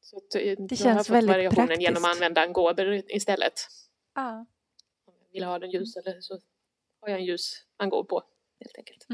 [0.00, 2.22] Så eh, då har känns jag fått väldigt variationen genom att praktiskt.
[2.22, 3.52] använda en gober istället.
[4.14, 4.46] Ja.
[5.04, 6.34] Om jag vill ha den ljus eller så
[7.00, 8.22] har jag en ljus angob på,
[8.60, 9.06] helt enkelt.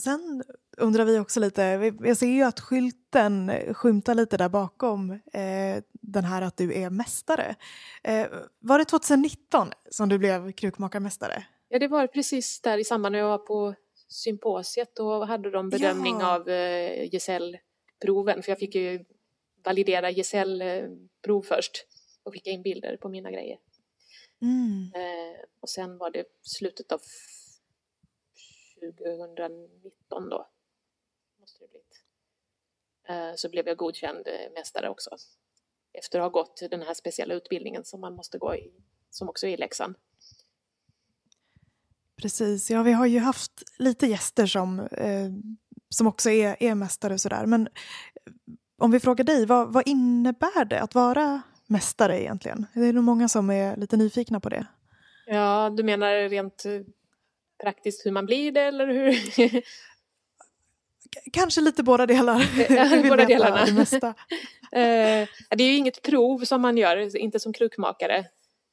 [0.00, 0.42] Sen
[0.76, 1.62] undrar vi också lite,
[2.00, 6.90] jag ser ju att skylten skymtar lite där bakom eh, den här att du är
[6.90, 7.56] mästare.
[8.02, 8.26] Eh,
[8.58, 11.44] var det 2019 som du blev krukmakarmästare?
[11.68, 13.74] Ja, det var precis där i samband när jag var på
[14.08, 14.96] symposiet.
[14.96, 16.34] Då hade de bedömning Ja.
[16.34, 18.42] av eh, gesällproven.
[18.42, 19.04] För jag fick ju
[19.64, 21.86] validera gesällprov först
[22.22, 23.58] och skicka in bilder på mina grejer.
[24.42, 24.92] Mm.
[24.94, 27.00] Eh, och sen var det slutet av
[28.80, 30.48] 2019 då.
[31.40, 32.04] Måste det blivit.
[33.08, 35.10] Eh, så blev jag godkänd eh, mästare också.
[35.92, 38.72] Efter att ha gått den här speciella utbildningen som man måste gå i,
[39.10, 39.94] som också är i Leksand.
[42.16, 45.30] Precis, ja vi har ju haft lite gäster som, eh,
[45.88, 47.46] som också är, är mästare och sådär.
[47.46, 48.32] Men eh,
[48.78, 52.66] om vi frågar dig, vad, vad innebär det att vara mästare egentligen?
[52.74, 54.66] Det är nog många som är lite nyfikna på det.
[55.26, 56.64] Ja, du menar rent
[57.62, 59.62] praktiskt hur man blir det eller hur?
[61.32, 63.08] Kanske lite båda delar.
[63.08, 63.64] Båda delarna.
[63.64, 64.14] Det.
[64.72, 68.26] Eh, det är ju inget prov som man gör, inte som krukmakare.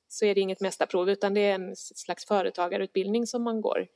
[0.08, 3.88] Så är det inget mästarprov utan det är en slags företagarutbildning som man går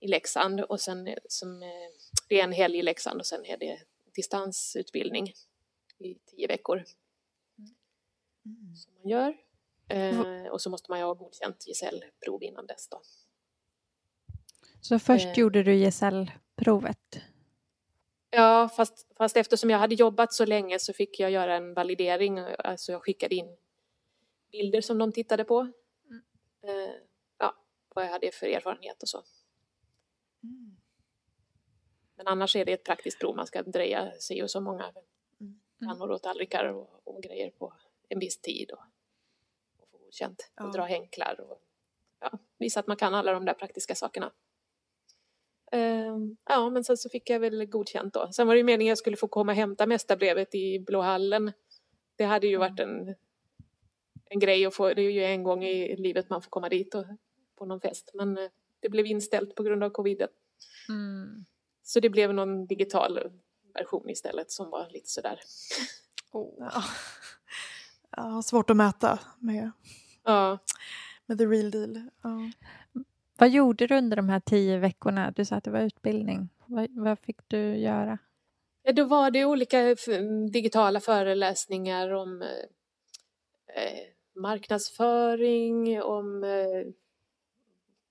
[0.00, 1.68] i Leksand och sen eh, som, eh,
[2.28, 3.78] det är en helg i Leksand och sen är det
[4.14, 5.32] distansutbildning
[5.98, 6.84] i tio veckor
[8.76, 9.36] som man gör.
[9.88, 13.02] Eh, och så måste man ju ha godkänt gesällprov innan dess då.
[14.82, 15.38] Så först Eh.
[15.38, 17.20] gjorde du gesällprovet.
[18.30, 22.38] Ja, fast, fast eftersom jag hade jobbat så länge så fick jag göra en validering.
[22.58, 23.56] Alltså jag skickade in
[24.52, 25.60] bilder som de tittade på.
[26.62, 26.94] Eh,
[27.38, 27.56] ja,
[27.94, 29.22] vad jag hade för erfarenhet och så.
[32.16, 33.36] Men annars är det ett praktiskt prov.
[33.36, 34.92] Man ska dreja sig och så många
[35.78, 37.72] pannor och tallrikar och, och grejer på
[38.08, 38.70] en viss tid.
[38.70, 38.84] Och,
[39.78, 40.50] och få godkänt.
[40.54, 40.64] Ja.
[40.64, 41.62] Och dra hänklar och
[42.20, 44.32] ja, visa att man kan alla de där praktiska sakerna.
[45.72, 48.32] Ehm, ja, men sen så fick jag väl godkänt då.
[48.32, 51.00] Sen var det ju meningen att jag skulle få komma och hämta mästarbrevet i Blå
[51.00, 51.52] hallen.
[52.16, 53.14] Det hade ju varit en,
[54.24, 54.94] en grej att få.
[54.94, 57.04] Det är ju en gång i livet man får komma dit och,
[57.58, 58.10] på någon fest.
[58.14, 58.48] Men eh,
[58.80, 60.26] det blev inställt på grund av covid.
[60.88, 61.44] Mm.
[61.82, 63.20] Så det blev någon digital
[63.74, 65.40] version istället som var lite sådär.
[66.32, 66.84] Ja.
[68.16, 69.70] Ja, svårt att mäta med,
[70.24, 70.58] Ja,
[71.26, 72.10] med the real deal.
[72.22, 72.50] Ja.
[73.42, 75.30] Vad gjorde du under de här tio veckorna?
[75.30, 76.48] Du sa att det var utbildning.
[76.66, 78.18] Vad, vad fick du göra?
[78.82, 79.96] Ja, Då var det olika
[80.52, 82.48] digitala föreläsningar om eh,
[83.82, 83.98] eh,
[84.34, 86.86] marknadsföring, om eh,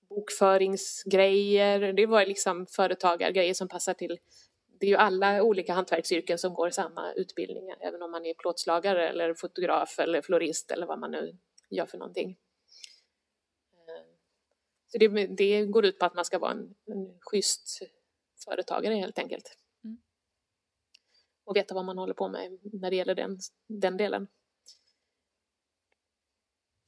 [0.08, 1.92] bokföringsgrejer.
[1.92, 4.18] Det var liksom företagargrejer som passar till.
[4.80, 9.08] Det är ju alla olika hantverksyrken som går samma utbildningar, även om man är plåtslagare
[9.08, 11.36] eller fotograf eller florist eller vad man nu
[11.70, 12.36] gör för någonting.
[14.92, 17.78] Så det, det går ut på att man ska vara en, en schysst
[18.44, 19.56] företagare helt enkelt
[21.44, 24.28] och veta vad man håller på med när det gäller den, den delen.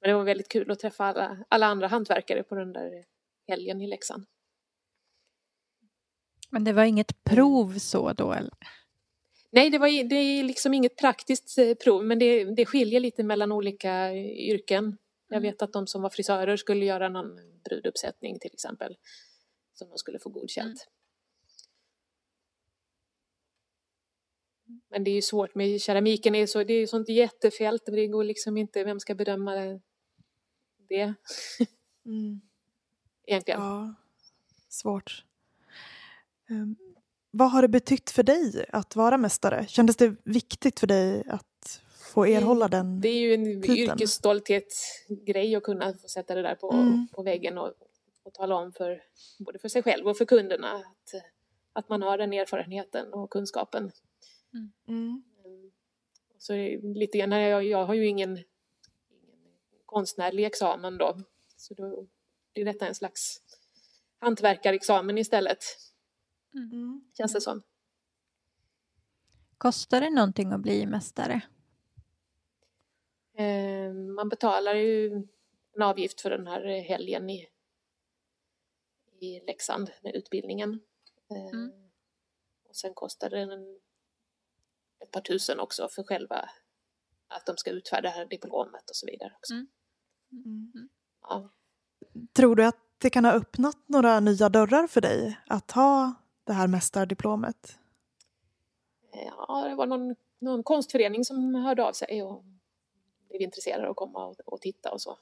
[0.01, 3.05] Men det var väldigt kul att träffa alla, alla andra hantverkare på den där
[3.49, 4.27] helgen i Leksand.
[6.51, 8.33] Men det var inget prov så då?
[8.33, 8.55] Eller?
[9.51, 13.23] Nej, det, var, det är liksom inget praktiskt eh, prov, men det, det skiljer lite
[13.23, 14.99] mellan olika yrken.
[15.29, 18.97] Jag vet att de som var frisörer skulle göra någon bruduppsättning till exempel,
[19.73, 20.89] som de skulle få godkänt.
[24.91, 28.07] Men det är ju svårt med keramiken, är, så, det är ju sånt jättefält, det
[28.07, 29.81] går liksom inte, vem ska bedöma
[30.89, 31.15] det
[32.07, 32.41] Mm.
[33.27, 33.61] egentligen?
[33.61, 33.95] Ja,
[34.69, 35.25] svårt.
[36.51, 36.77] Ehm,
[37.31, 39.67] vad har det betytt för dig att vara mästare?
[39.69, 41.47] Kändes det viktigt för dig att
[42.15, 43.01] få erhålla den?
[43.01, 43.79] Det är ju en titeln.
[43.79, 47.09] yrkesstolthetsgrej att kunna få sätta det där på, Mm.
[47.13, 47.73] på väggen och,
[48.23, 49.03] och tala om för
[49.39, 51.15] både för sig själv och för kunderna att,
[51.73, 53.93] att man har den erfarenheten och kunskapen.
[54.53, 54.73] Mm.
[54.89, 55.23] Mm.
[56.39, 58.45] Så det är lite grann, jag, jag har ju ingen, ingen
[59.87, 61.17] konstnärlig examen då,
[61.57, 62.07] så då
[62.55, 63.41] blir detta en slags
[64.19, 65.59] hantverkarexamen istället,
[66.55, 67.05] Mm.
[67.17, 67.63] känns det som.
[69.59, 71.41] Kostar det någonting att bli mästare?
[73.37, 75.13] Eh, man betalar ju
[75.75, 77.49] en avgift för den här helgen i,
[79.21, 80.81] i Leksand med utbildningen.
[81.31, 81.71] Eh, Mm.
[82.69, 83.79] Och sen kostar det en,
[85.01, 86.51] ett par tusen också för själva
[87.29, 89.33] att de ska utfärda det här diplomet och så vidare.
[89.39, 89.55] Också.
[89.55, 89.67] Mm.
[90.33, 90.89] Mm.
[91.21, 91.51] Ja.
[92.33, 96.15] Tror du att det kan ha öppnat några nya dörrar för dig att ha
[96.45, 97.79] det här mästardiplomet?
[99.13, 102.45] ja, det var någon, någon konstförening som hörde av sig och
[103.39, 105.19] blev intresserade av att komma och, och titta och så.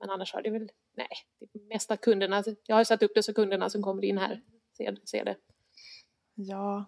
[0.00, 1.08] Men annars har det väl, nej,
[1.38, 4.18] det är mest att kunderna, jag har satt upp det så kunderna som kommer in
[4.18, 4.42] här
[4.76, 5.36] ser, ser det.
[6.34, 6.84] Ja,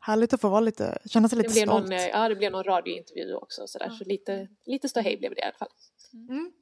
[0.00, 1.88] härligt att få vara lite, känna sig Det lite blev, stolt.
[1.88, 3.96] någon, ja, det blev någon radiointervju också så, där, Ja.
[3.96, 5.68] så lite, lite ståhej blev det i alla fall.
[6.12, 6.52] Mm.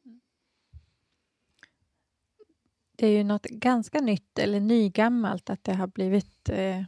[2.96, 6.82] Det är ju något ganska nytt eller nygammalt att det har blivit eh,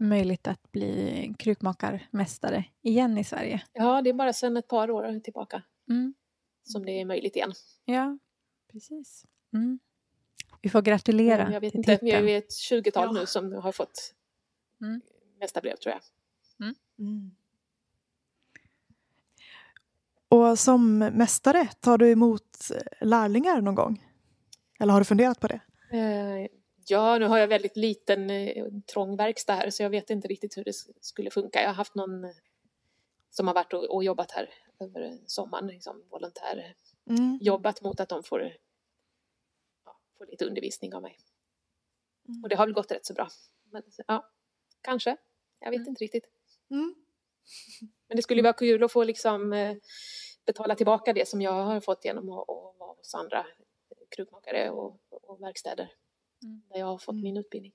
[0.00, 3.62] möjligt att bli krukmakarmästare igen i Sverige.
[3.72, 6.14] Ja, det är bara sedan ett par år tillbaka Mm.
[6.62, 7.52] som det är möjligt igen.
[7.84, 8.18] Ja,
[8.72, 9.24] precis.
[9.52, 9.78] Mm.
[10.62, 12.26] Vi får gratulera Men jag vet till inte, titeln.
[12.26, 13.20] vi är ett 20-tal Ja.
[13.20, 14.14] nu som har fått
[14.80, 15.00] Mm.
[15.40, 16.02] mästarbrev tror jag.
[16.98, 17.30] Mm.
[20.28, 22.58] Och som mästare, tar du emot
[23.00, 24.06] lärlingar någon gång?
[24.80, 25.60] Eller har du funderat på det?
[25.90, 26.46] Eh,
[26.90, 30.56] Ja, nu har jag väldigt liten eh, trång verkstad här så jag vet inte riktigt
[30.56, 31.60] hur det skulle funka.
[31.60, 32.30] Jag har haft någon eh,
[33.30, 36.74] som har varit och, och jobbat här över sommaren, liksom volontär,
[37.10, 37.38] Mm.
[37.40, 38.42] jobbat mot att de får,
[39.84, 41.18] ja, får lite undervisning av mig.
[42.28, 42.42] Mm.
[42.42, 43.28] Och det har väl gått rätt så bra.
[43.70, 44.30] Men ja,
[44.80, 45.16] kanske.
[45.60, 45.88] Jag vet Mm.
[45.88, 46.24] inte riktigt.
[46.70, 46.94] Mm.
[48.08, 49.76] Men det skulle vara kul att få liksom eh,
[50.46, 53.46] betala tillbaka det som jag har fått genom att, att vara hos andra
[54.08, 55.92] krukmakare och, och verkstäder
[56.42, 56.62] Mm.
[56.68, 57.22] där jag har fått Mm.
[57.22, 57.72] min utbildning.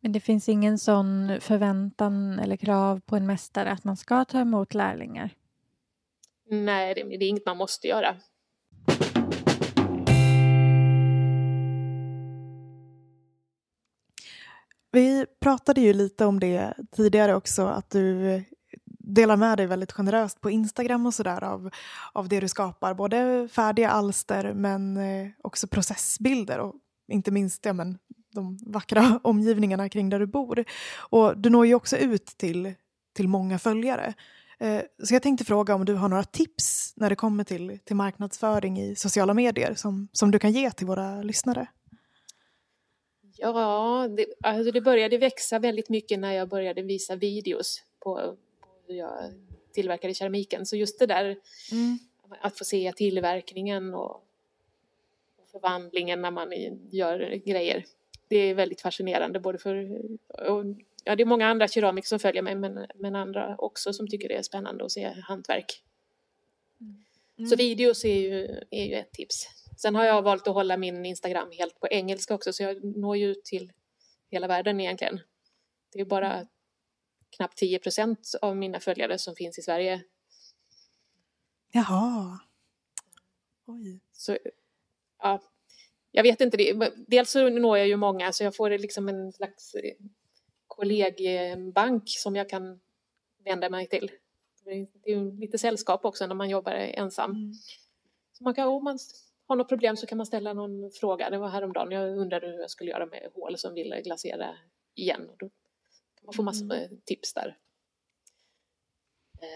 [0.00, 4.40] Men det finns ingen sån förväntan eller krav på en mästare att man ska ta
[4.40, 5.30] emot lärlingar?
[6.50, 8.16] Nej, det, det är inget man måste göra.
[14.92, 18.42] Vi pratade ju lite om det tidigare också, att du
[19.14, 21.70] delar med dig väldigt generöst på Instagram och sådär av,
[22.12, 22.94] av det du skapar.
[22.94, 26.74] Både färdiga alster men eh, också processbilder och
[27.08, 27.98] inte minst ja, men,
[28.34, 30.64] de vackra omgivningarna kring där du bor.
[30.96, 32.74] Och du når ju också ut till,
[33.14, 34.14] till många följare.
[34.58, 37.96] Eh, så jag tänkte fråga om du har några tips när det kommer till, till
[37.96, 41.66] marknadsföring i sociala medier som, som du kan ge till våra lyssnare?
[43.36, 48.36] Ja, det, alltså det började växa väldigt mycket när jag började visa videos på,
[48.94, 49.34] jag
[49.72, 50.66] tillverkade keramiken.
[50.66, 51.36] Så just det där
[52.40, 54.10] att få se tillverkningen och,
[55.36, 56.52] och förvandlingen när man
[56.90, 57.84] gör grejer.
[58.28, 60.64] Det är väldigt fascinerande både för, och,
[61.04, 64.28] ja det är många andra keramiker som följer mig men, men andra också som tycker
[64.28, 65.82] det är spännande att se hantverk.
[67.50, 69.48] Så videos är ju, är ju ett tips.
[69.76, 73.16] Sen har jag valt att hålla min Instagram helt på engelska också så jag når
[73.16, 73.72] ju ut till
[74.30, 75.20] hela världen egentligen.
[75.92, 76.46] Det är bara
[77.36, 80.02] knappt 10 procent av mina följare som finns i Sverige.
[81.72, 82.38] Jaha.
[83.66, 84.00] Oj.
[84.12, 84.38] Så,
[85.22, 85.40] ja,
[86.10, 86.92] jag vet inte, det.
[87.06, 89.94] dels så når jag ju många så jag får liksom en slags eh,
[90.66, 92.80] kollegbank som jag kan
[93.44, 94.10] vända mig till.
[94.64, 94.70] Det
[95.04, 97.30] är ju lite sällskap också när man jobbar ensam.
[97.30, 97.52] Mm.
[98.32, 98.98] Så man kan, om man
[99.46, 101.30] har något problem så kan man ställa någon fråga.
[101.30, 104.56] Det var häromdagen, jag undrade hur jag skulle göra med hål som ville glasera
[104.94, 105.28] igen.
[105.30, 105.50] Och då
[106.24, 107.58] man få massor med tips där.
[109.40, 109.48] Eh,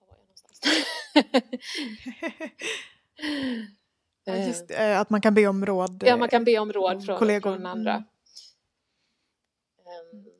[0.00, 0.60] var var jag någonstans?
[4.24, 6.02] Ja, just, eh, att man kan be om råd.
[6.06, 7.54] Ja, man kan be om eh, råd från, kollegor.
[7.54, 7.92] från andra.
[7.92, 8.04] Mm.
[10.16, 10.32] Ehm,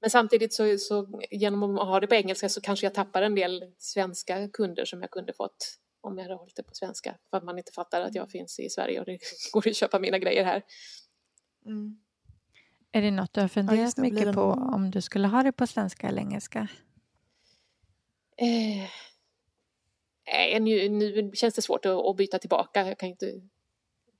[0.00, 3.34] Men samtidigt så, så genom att ha det på engelska så kanske jag tappar en
[3.34, 7.18] del svenska kunder som jag kunde fått om jag hade hållit det på svenska.
[7.30, 9.18] För att man inte fattar att jag finns i Sverige och det
[9.52, 10.62] går att köpa mina grejer här.
[11.66, 12.00] Mm.
[12.92, 15.52] Är det något du har funderat blir mycket på någon- om du skulle ha det
[15.52, 16.68] på svenska eller engelska?
[18.36, 18.88] Eh,
[20.62, 22.88] nu, nu känns det svårt att, att byta tillbaka.
[22.88, 23.40] Jag kan inte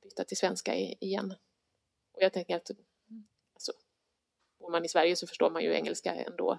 [0.03, 1.31] byta till svenska igen.
[2.13, 2.71] Och jag tänker att
[3.55, 3.73] alltså,
[4.61, 6.59] bor man i Sverige så förstår man ju engelska ändå.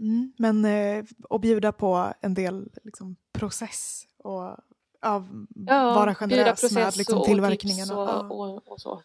[0.00, 0.32] Mm.
[0.38, 4.56] Men eh, att bjuda på en del liksom, process och
[5.00, 5.26] ja,
[5.66, 7.90] vara bjuda generös med liksom, och- tillverkningen.
[7.90, 8.28] Och, Och, ja.
[8.28, 9.02] och, och, och så.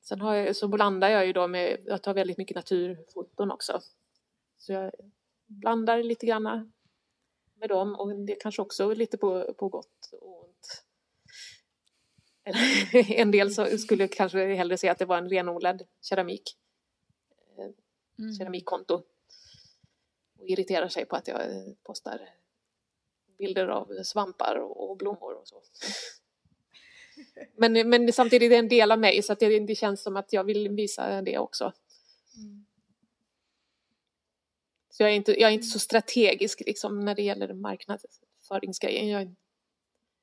[0.00, 3.80] Sen har jag, så blandar jag ju då med, jag tar väldigt mycket naturfoton också.
[4.58, 4.92] Så jag
[5.46, 6.72] blandar lite grann
[7.54, 10.84] med dem och det kanske också lite på, på gott och ont.
[12.92, 16.56] En del så skulle kanske hellre se att det var en renodlad keramik,
[18.20, 18.32] Mm.
[18.32, 19.02] keramikkonto.
[20.38, 21.40] Och irriterar sig på att jag
[21.82, 22.28] postar
[23.38, 25.62] bilder av svampar och blommor och så.
[27.56, 30.16] Men, men samtidigt är det en del av mig så att det, det känns som
[30.16, 31.72] att jag vill visa det också.
[32.36, 32.66] Mm.
[34.90, 39.08] Så jag är inte, jag är inte så strategisk liksom när det gäller marknadsföringsgrejen.
[39.08, 39.34] Jag,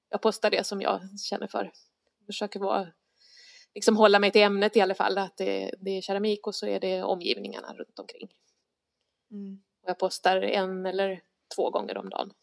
[0.09, 1.71] jag postar det som jag känner för.
[2.25, 2.87] Försöker vara,
[3.75, 5.17] liksom hålla mig till ämnet i alla fall.
[5.17, 8.29] Att det, det är keramik och så är det omgivningarna runt omkring.
[9.31, 9.63] Mm.
[9.81, 11.21] Och jag postar en eller
[11.55, 12.33] två gånger om dagen.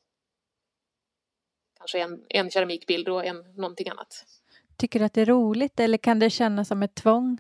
[1.79, 4.25] Kanske en, en keramikbild och en någonting annat.
[4.77, 7.39] Tycker du att det är roligt eller kan det kännas som ett tvång?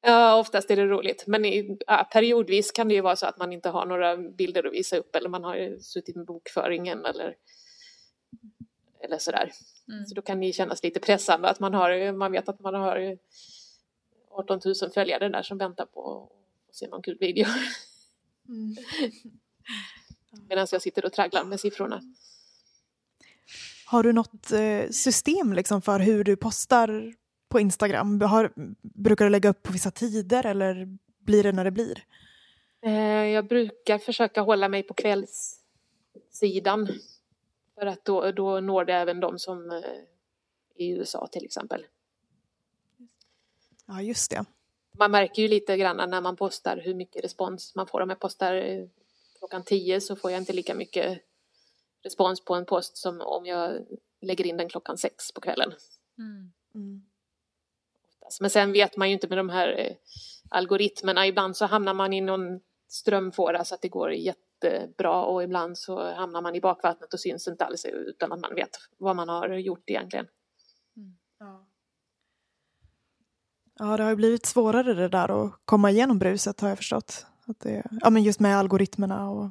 [0.00, 1.24] Ja, oftast är det roligt.
[1.26, 4.66] Men i, ja, periodvis kan det ju vara så att man inte har några bilder
[4.66, 7.36] att visa upp eller man har ju suttit med bokföringen eller
[9.00, 9.52] Eller sådär.
[9.88, 10.06] Mm.
[10.06, 13.18] Så då kan det kännas lite pressande att man, har, man vet att man har
[14.30, 16.30] 18 000 följare där som väntar på
[16.68, 17.46] att se någon kul video.
[18.48, 18.76] Mm.
[20.48, 22.02] Medan jag sitter och tragglar med siffrorna.
[23.90, 27.14] Har du något eh, system liksom för hur du postar
[27.48, 28.20] på Instagram?
[28.20, 32.04] Har, brukar du lägga upp på vissa tider eller blir det när det blir?
[32.82, 32.92] Eh,
[33.24, 36.88] jag brukar försöka hålla mig på kvällssidan.
[37.74, 39.82] För att då, då når det även de som eh,
[40.76, 41.86] i USA till exempel.
[43.86, 44.44] Ja, just det.
[44.98, 48.00] Man märker ju lite grann när man postar hur mycket respons man får.
[48.00, 48.88] Om jag postar
[49.38, 51.22] klockan tio så får jag inte lika mycket
[52.04, 53.86] respons på en post som om jag
[54.20, 55.72] lägger in den klockan sex på kvällen.
[56.18, 56.52] Mm.
[56.74, 57.02] Mm.
[58.40, 59.96] Men sen vet man ju inte med de här eh,
[60.48, 61.26] algoritmerna.
[61.26, 66.14] Ibland så hamnar man i någon strömfåra så att det går jättebra och ibland så
[66.14, 69.48] hamnar man i bakvattnet och syns inte alls utan att man vet vad man har
[69.48, 70.26] gjort egentligen.
[70.96, 71.18] Mm.
[71.38, 71.66] Ja.
[73.78, 77.26] ja, det har ju blivit svårare det där att komma igenom bruset har jag förstått.
[77.46, 79.50] Att det, ja, men just med algoritmerna och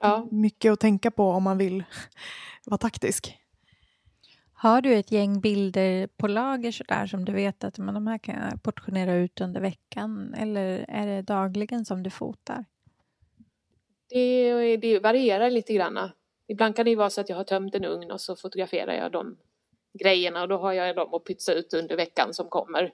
[0.00, 0.28] ja.
[0.30, 1.84] mycket att tänka på om man vill
[2.66, 3.38] vara taktisk.
[4.52, 8.18] Har du ett gäng bilder på lager sådär som du vet att men de här
[8.18, 12.64] kan jag portionera ut under veckan eller är det dagligen som du fotar?
[14.08, 16.10] Det, det varierar lite grann.
[16.48, 19.12] Ibland kan det vara så att jag har tömt en ugn och så fotograferar jag
[19.12, 19.36] de
[19.98, 22.92] grejerna och då har jag dem att pytsa ut under veckan som kommer.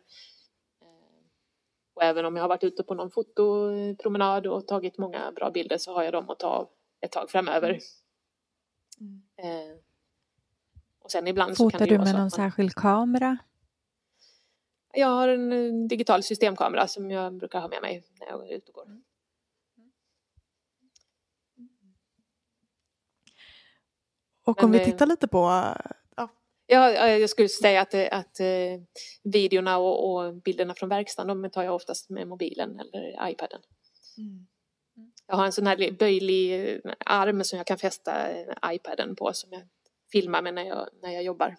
[1.94, 5.78] Och även om jag har varit ute på någon fotopromenad och tagit många bra bilder
[5.78, 6.70] så har jag dem att ta
[7.00, 7.80] ett tag framöver.
[9.00, 9.22] Mm.
[9.36, 9.76] Eh,
[10.98, 12.30] och sen ibland Fotar så kan det du med någon man...
[12.30, 13.38] särskild kamera?
[14.92, 18.68] Jag har en digital systemkamera som jag brukar ha med mig när jag är ute
[18.68, 18.84] och går.
[18.84, 19.02] Mm.
[24.44, 25.64] Och om Men, vi tittar lite på
[26.72, 28.80] Ja, jag skulle säga att, att eh,
[29.22, 33.60] videorna och, och, bilderna från verkstaden de tar jag oftast med mobilen eller iPaden.
[34.18, 34.46] Mm.
[35.30, 39.32] Jag har en sån här böjlig eh, arm som jag kan fästa eh, iPaden på
[39.32, 39.62] som jag
[40.12, 41.56] filmar med när jag, när jag jobbar.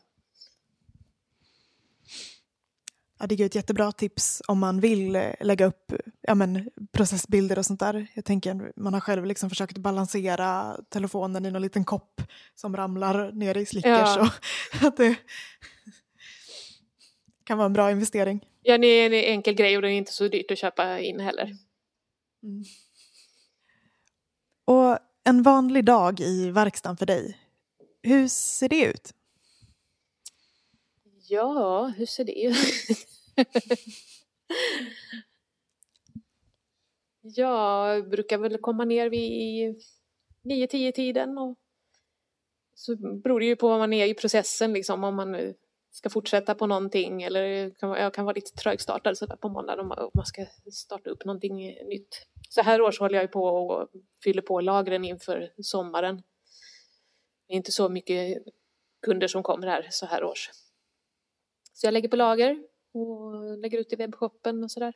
[3.19, 7.59] Ja, det är ett jättebra tips om man vill eh, lägga upp ja, men, processbilder
[7.59, 8.07] och sånt där.
[8.13, 12.21] Jag tänker man har själv liksom försökt balansera telefonen i någon liten kopp
[12.55, 14.17] som ramlar ner i slickers.
[14.17, 14.31] Ja.
[14.87, 15.15] att det
[17.43, 18.45] kan vara en bra investering.
[18.61, 21.19] Ja, det är en enkel grej och det är inte så dyrt att köpa in
[21.19, 21.57] heller.
[22.43, 22.63] Mm.
[24.71, 27.37] Och en vanlig dag i verkstaden för dig,
[28.03, 29.13] hur ser det ut?
[31.27, 32.57] Ja, hur ser det ut?
[37.35, 39.81] jag brukar väl komma ner vid
[40.43, 41.57] 9-10 tiden och
[42.73, 45.53] så beror det ju på vad man är i processen liksom om man
[45.91, 50.11] ska fortsätta på någonting eller kan, jag kan vara lite trögstartad sådär på måndag om
[50.13, 52.27] man ska starta upp någonting nytt.
[52.49, 53.89] Så här års håller jag på och
[54.23, 56.23] fyller på lagren inför sommaren.
[57.47, 58.43] Det är inte så mycket
[59.01, 60.49] kunder som kommer här så här års.
[61.73, 62.63] Så jag lägger på lager
[62.93, 64.93] och lägger ut i webbshoppen och sådär.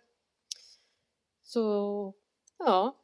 [1.44, 2.14] Så
[2.58, 2.96] ja,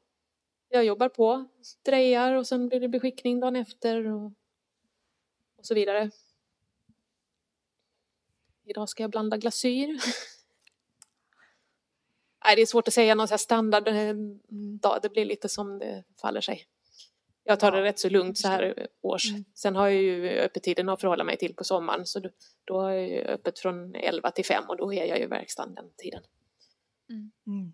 [0.69, 1.45] jag jobbar på,
[1.85, 4.25] drejar och sen blir det beskickning dagen efter och,
[5.57, 6.11] och så vidare.
[8.71, 9.87] Idag ska jag blanda glasyr.
[12.45, 14.15] Nej, det är svårt att säga någon standard eh,
[14.81, 14.99] dag.
[15.01, 16.65] Det blir lite som det faller sig.
[17.43, 19.29] Jag tar det rätt så lugnt så här års.
[19.29, 19.45] Mm.
[19.53, 22.21] Sen har jag ju öppettiden att förhålla mig till på sommaren så
[22.65, 25.91] då, har jag öppet från 11 till 5 och då är jag i verkstaden den
[25.97, 26.23] tiden.
[27.09, 27.31] Mm.
[27.47, 27.73] Mm.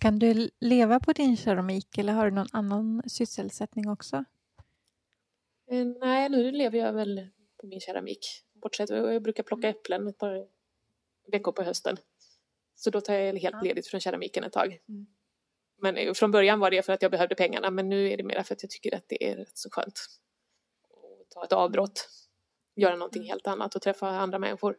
[0.00, 4.24] Kan du leva på din keramik eller har du någon annan sysselsättning också?
[5.70, 7.28] Eh, nej, nu lever jag väl
[7.58, 8.26] på min keramik.
[8.52, 10.46] Bortsett jag brukar plocka äpplen ett par
[11.32, 11.96] veckor på hösten.
[12.74, 14.78] Så då tar jag helt ledigt från keramiken ett tag.
[14.88, 15.06] Mm.
[15.80, 18.42] Men från början var det för att jag behövde pengarna men nu är det mer
[18.42, 20.00] för att jag tycker att det är rätt så skönt.
[21.20, 22.08] Att ta ett avbrott,
[22.74, 24.76] göra någonting helt annat och träffa andra människor.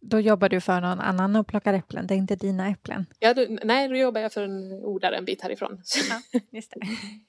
[0.00, 3.06] Då jobbar du för någon annan och plockar äpplen, det är inte dina äpplen?
[3.18, 5.82] Ja, du, nej, då jobbar jag för en odlare en bit härifrån.
[6.10, 6.80] Ja, just det.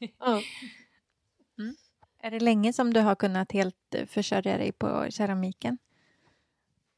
[0.20, 0.42] ja.
[2.20, 5.78] Är det länge som du har kunnat helt försörja dig på keramiken?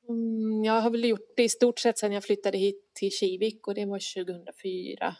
[0.09, 3.67] Mm, jag har väl gjort det i stort sett sedan jag flyttade hit till Kivik
[3.67, 5.15] och det var 2004.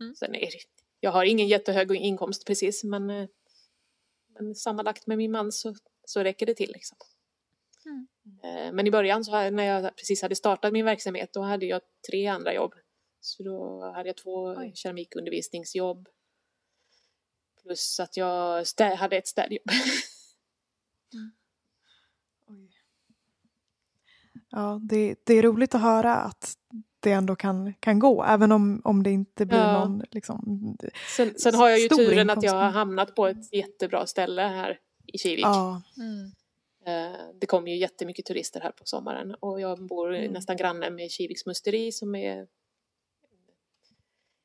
[0.00, 0.14] Mm.
[0.14, 0.58] Sen är det,
[1.00, 3.28] jag har ingen jättehög inkomst precis men, eh,
[4.28, 5.74] men sammanlagt med min man så,
[6.04, 6.72] så räcker det till.
[6.72, 6.96] Liksom.
[7.86, 8.06] Mm.
[8.42, 11.80] Eh, men i början så när jag precis hade startat min verksamhet då hade jag
[12.10, 12.74] tre andra jobb.
[13.20, 14.72] Så då hade jag två Oj.
[14.74, 16.08] keramikundervisningsjobb.
[17.64, 19.62] Plus att jag stä- hade ett städjobb.
[24.50, 26.54] Ja, det, det är roligt att höra att
[27.00, 29.72] det ändå kan, kan gå, även om, om det inte blir Ja.
[29.84, 30.76] någon liksom,
[31.16, 32.52] Sen, sen har jag ju turen att jag inkomst.
[32.54, 35.44] har hamnat på ett jättebra ställe här i Kivik.
[35.44, 36.32] ja, Mm.
[36.86, 40.32] Eh, Det kommer ju jättemycket turister här på sommaren och jag bor Mm.
[40.32, 42.46] nästan granne med Kiviks musteri som är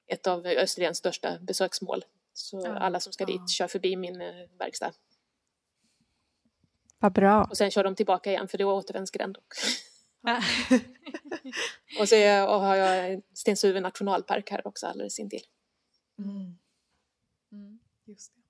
[0.07, 2.05] ett av Österlens största besöksmål.
[2.39, 2.77] Så Ja.
[2.77, 3.27] alla som ska Ja.
[3.27, 4.91] dit kör förbi min eh, verkstad.
[6.99, 7.43] Vad bra.
[7.43, 9.37] Och sen kör de tillbaka igen för det är återvändsgränd.
[9.37, 9.53] Och,
[11.99, 15.43] och så är, och har jag Stenshuvud nationalpark här också alldeles intill.
[16.19, 16.57] mm,
[17.51, 17.79] Mm.
[18.05, 18.41] just det.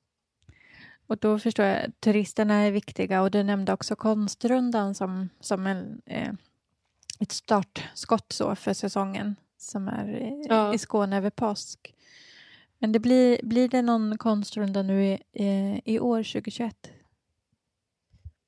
[1.07, 6.01] Och då förstår jag, turisterna är viktiga och du nämnde också konstrundan som, som en,
[6.05, 6.33] eh,
[7.19, 10.73] ett startskott så för säsongen som är i, Ja.
[10.73, 11.95] i Skåne över påsk.
[12.79, 16.91] Men det blir, blir det någon konstrunda nu i, eh, i år 2021?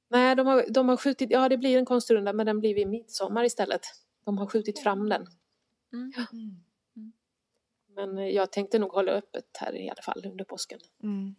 [0.09, 2.87] Nej, de har, de har skjutit, ja det blir en konstrunda men den blir vid
[2.87, 3.81] midsommar istället.
[4.25, 5.27] De har skjutit fram den.
[5.93, 6.11] Mm.
[7.95, 10.79] Men eh, jag tänkte nog hålla öppet här i alla fall under påsken.
[11.03, 11.35] Mm.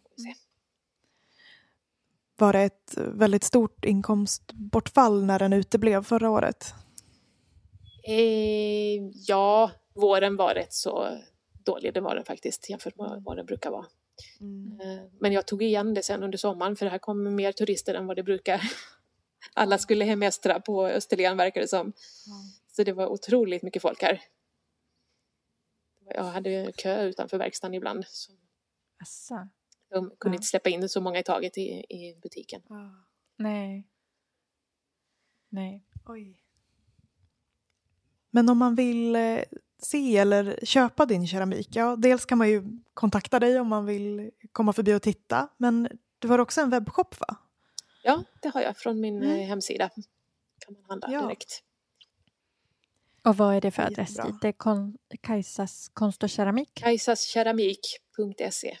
[2.37, 6.73] Var det ett väldigt stort inkomstbortfall när den uteblev förra året?
[8.03, 11.17] Eh, ja, våren var rätt så
[11.65, 13.85] dålig, det var den faktiskt jämfört med vad den brukar vara.
[14.81, 17.93] Eh, men jag tog igen det sen under sommaren för det här kom mer turister
[17.95, 18.61] än vad det brukar.
[19.53, 21.93] Alla skulle hemestra på Österlen verkar det som.
[22.71, 24.21] Så det var otroligt mycket folk här.
[26.15, 28.05] Jag hade kö utanför verkstaden ibland.
[28.07, 28.31] Så
[29.89, 30.37] de kunde Ja.
[30.37, 32.61] inte släppa in så många i taget i, i butiken.
[33.37, 33.87] Nej.
[35.49, 35.83] Nej.
[36.05, 36.39] Oj.
[38.31, 39.39] Men om man vill eh,
[39.85, 42.63] se eller köpa din keramik, ja dels kan man ju
[42.93, 47.19] kontakta dig om man vill komma förbi och titta, men du har också en webbshop
[47.19, 47.35] va?
[48.03, 49.39] Ja, det har jag från min Mm.
[49.39, 49.89] eh, hemsida.
[50.65, 51.21] kan man handla Ja.
[51.21, 51.63] direkt.
[53.23, 54.17] Och vad är det för adress?
[54.41, 56.69] Det är kon- Kajsas konst och keramik?
[56.73, 58.77] Kajsaskeramik.se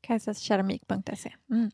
[0.00, 1.32] Kajsaskeramik.se.
[1.50, 1.70] Mm.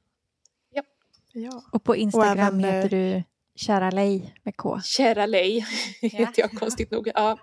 [1.34, 1.64] Ja.
[1.72, 3.22] Och på Instagram även, eh, heter du
[3.54, 4.80] Kära Lej med K.
[4.84, 5.66] Kära Lej
[6.02, 7.10] heter jag konstigt nog.
[7.14, 7.38] Ja.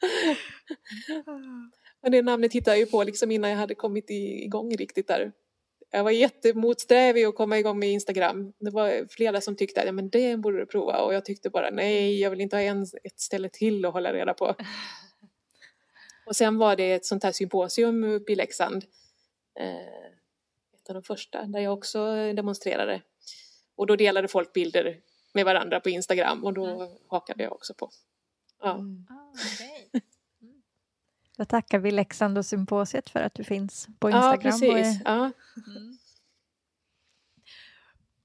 [2.02, 5.08] Men det namnet hittade jag ju på liksom innan jag hade kommit i- igång riktigt
[5.08, 5.32] där.
[5.90, 8.52] Jag var jättemotsträvig att komma igång med Instagram.
[8.58, 11.50] Det var flera som tyckte att ja, men det borde du prova och jag tyckte
[11.50, 14.54] bara nej, jag vill inte ha en, ett ställe till att hålla reda på.
[16.26, 18.84] Och sen var det ett sånt här symposium uppe i Leksand.
[19.60, 19.76] Eh,
[20.74, 23.02] ett av de första där jag också demonstrerade.
[23.76, 25.00] Och då delade folk bilder
[25.34, 26.64] med varandra på Instagram och då
[27.08, 27.90] hakade jag också på.
[28.62, 28.74] Ja.
[28.74, 29.06] Mm.
[31.38, 34.54] Då tackar vi Leksand och symposiet för att du finns på Ja, Instagram.
[34.70, 35.00] och precis.
[35.00, 35.30] är- Ja.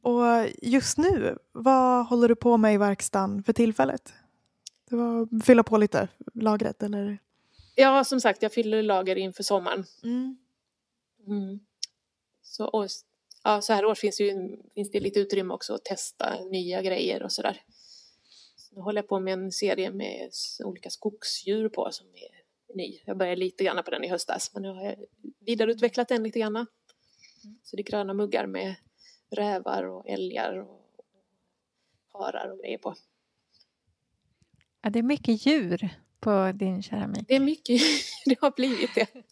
[0.01, 4.13] Och just nu, vad håller du på med i verkstaden för tillfället?
[4.89, 7.17] Det var fylla på lite lagret eller?
[7.75, 9.85] ja, som sagt, jag fyller lager inför sommaren.
[10.03, 10.37] Mm.
[11.27, 11.59] Mm.
[12.41, 12.87] Så, och,
[13.43, 17.23] ja, så här år finns, ju, finns det lite utrymme också att testa nya grejer
[17.23, 17.61] och sådär.
[18.55, 20.29] Så nu håller jag på med en serie med
[20.63, 22.32] olika skogsdjur på som är
[22.75, 22.99] ny.
[23.05, 24.95] Jag började lite grann på den i höstas men nu har jag
[25.39, 26.65] vidareutvecklat den lite grann.
[27.63, 28.75] Så det är gröna muggar med
[29.31, 30.79] rävar och älgar och
[32.13, 32.95] harar och grejer på.
[34.81, 37.27] Ja, det är mycket djur på din keramik.
[37.27, 37.81] Det är mycket,
[38.25, 39.07] det har blivit det.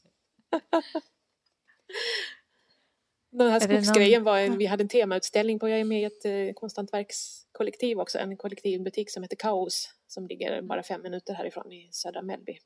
[3.30, 6.26] Den här någon- skogsgrejen var vi hade en temautställning på, jag är med i ett
[6.26, 11.89] eh, konsthantverkskollektiv också, en kollektivbutik som heter Kaos som ligger bara fem minuter härifrån i
[11.92, 12.58] södra Mellby.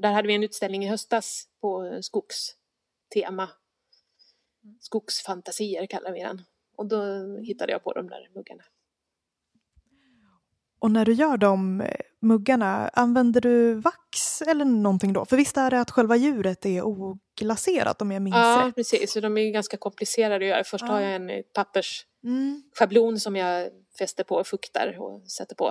[0.00, 3.48] Där hade vi en utställning i höstas på eh, skogstema.
[4.80, 6.42] Skogsfantasier kallar vi den.
[6.76, 6.98] Och då
[7.38, 8.62] hittade jag på de där muggarna.
[10.78, 15.24] Och när du gör de eh, muggarna, använder du vax eller någonting då?
[15.24, 18.74] För visst är det att själva djuret är oglaserat om jag minns Ja, rätt?
[18.74, 19.12] precis.
[19.12, 20.64] Så de är ganska komplicerade att göra.
[20.64, 20.92] Först Ja.
[20.92, 23.18] har jag en eh, pappers Mm.
[23.18, 25.68] som jag fäster på och fuktar och sätter på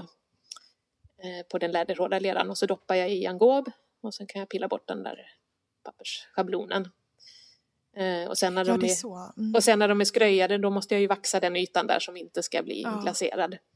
[1.24, 3.71] eh, på den läderhårda leran och så doppar jag i angob
[4.04, 5.20] och sen kan jag pilla bort den där
[5.84, 6.89] pappersschablonen.
[7.95, 9.34] Eh, och, sen när Ja, de det är är, så.
[9.38, 9.56] Mm.
[9.56, 12.18] och sen när de är skröjade då måste jag ju vaxa den ytan där som
[12.18, 12.99] inte ska bli Ja.
[13.04, 13.58] glaserad.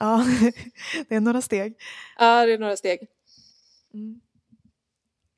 [0.00, 0.24] Ja,
[1.08, 1.74] det är några steg.
[2.18, 3.08] Ja, det är några steg.
[3.94, 4.20] Mm.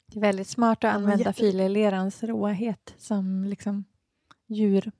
[0.07, 3.85] Det är väldigt smart att använda jätte- filerlerans råhet som liksom
[4.47, 4.93] djur.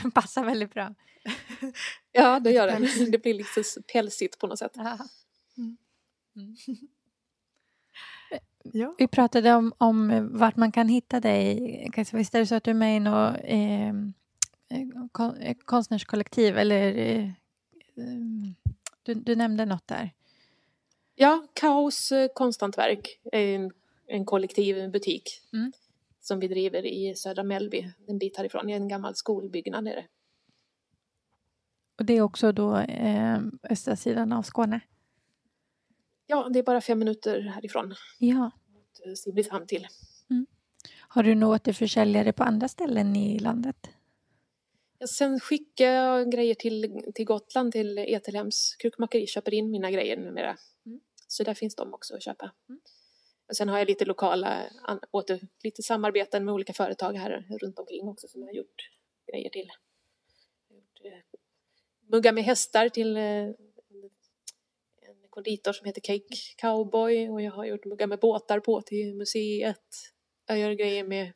[0.00, 0.94] Som passar väldigt bra.
[2.12, 3.10] Ja, det gör det.
[3.10, 3.62] Det blir lite
[3.92, 4.72] pälsigt på något sätt.
[6.32, 6.42] Ja.
[8.64, 8.94] Ja.
[8.98, 11.90] Vi pratade om, om vart man kan hitta dig.
[11.92, 15.56] Kajsa, visst är det så att du är med i något eh, eh kon, eh,
[15.64, 17.28] konstnärskollektiv eller eh,
[19.02, 20.10] du, du, nämnde något där.
[21.14, 23.72] Ja, Kaos konsthantverk är en,
[24.06, 25.72] en kollektiv butik mm.
[26.20, 30.06] som vi driver i södra Mellby, en bit härifrån, i en gammal skolbyggnad är det.
[31.98, 33.38] Och det är också då eh,
[33.70, 34.80] östra sidan av Skåne?
[36.32, 37.94] Ja, det är bara fem minuter härifrån.
[38.18, 38.50] Ja.
[39.16, 39.86] Simrishamn till.
[40.30, 40.46] Mm.
[40.98, 43.76] Har du något återförsäljare på andra ställen i landet?
[44.98, 50.16] Ja, sen skickar jag grejer till, till Gotland, till Etelhems krukmakeri, köper in mina grejer
[50.16, 50.56] numera.
[50.86, 51.00] Mm.
[51.28, 52.52] Så där finns de också att köpa.
[52.68, 52.80] Mm.
[53.48, 54.62] Och sen har jag lite lokala,
[55.10, 58.90] åter, lite samarbeten med olika företag här runt omkring också som jag har gjort
[59.32, 59.70] grejer till.
[61.04, 61.38] Eh,
[62.10, 63.50] muggar med hästar till eh,
[65.32, 69.86] konditor som heter Cake Cowboy och jag har gjort muggar med båtar på till museet.
[70.46, 71.26] Jag gör grejer med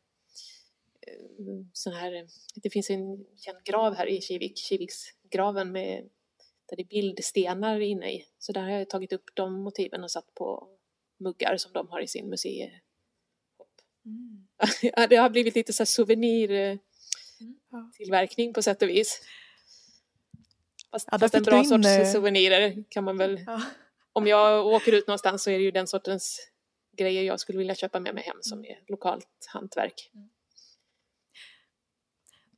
[1.07, 1.17] eh,
[1.73, 6.09] sån här, det finns en känd grav här i Kivik, Kiviksgraven med
[6.69, 8.25] där det är bildstenar inne i.
[8.39, 10.69] Så där har jag tagit upp de motiven och satt på
[11.19, 12.83] muggar som de har i sin museishop.
[14.05, 14.47] Mm.
[15.09, 16.79] det har blivit lite så här souvenir eh,
[17.41, 17.93] mm.
[17.97, 19.23] tillverkning på sätt och vis.
[20.91, 22.07] Fast, ja, fast en bra sorts in...
[22.07, 23.63] souvenirer kan man väl ja
[24.17, 26.41] om jag åker ut någonstans så är det ju den sortens
[26.97, 30.11] grejer jag skulle vilja köpa med mig hem som är lokalt hantverk.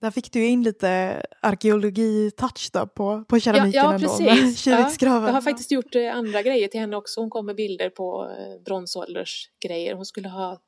[0.00, 4.08] Där fick du in lite arkeologi-touch då på, på keramiken ja, ja, ändå.
[4.08, 4.66] Precis.
[4.66, 7.20] Ja, jag har faktiskt gjort eh, andra grejer till henne också.
[7.20, 9.94] Hon kom med bilder på eh, bronsåldersgrejer.
[9.94, 10.60] Hon skulle ha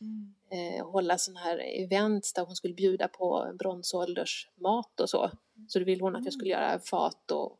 [0.00, 0.34] mm.
[0.50, 5.30] eh, hålla sådana här events där hon skulle bjuda på bronsåldersmat och så.
[5.68, 7.58] Så då ville hon att jag skulle göra fat och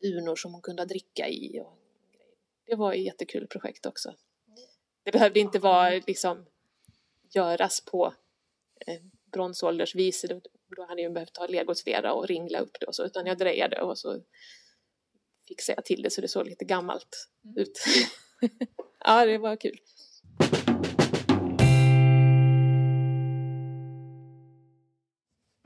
[0.00, 1.60] urnor som hon kunde dricka i.
[1.60, 1.78] Och
[2.66, 4.14] det var ett jättekul projekt också.
[5.02, 6.46] Det behövde inte vara liksom
[7.30, 8.14] göras på
[8.86, 9.00] eh,
[9.32, 10.24] bronsåldersvis.
[10.28, 10.40] Då,
[10.76, 13.82] då hade jag behövt ta legoslera och ringla upp det och så, utan jag drejade
[13.82, 14.22] och så
[15.48, 17.58] fixade jag till det så det såg lite gammalt mm.
[17.58, 17.84] ut.
[19.04, 19.80] ja, det var kul.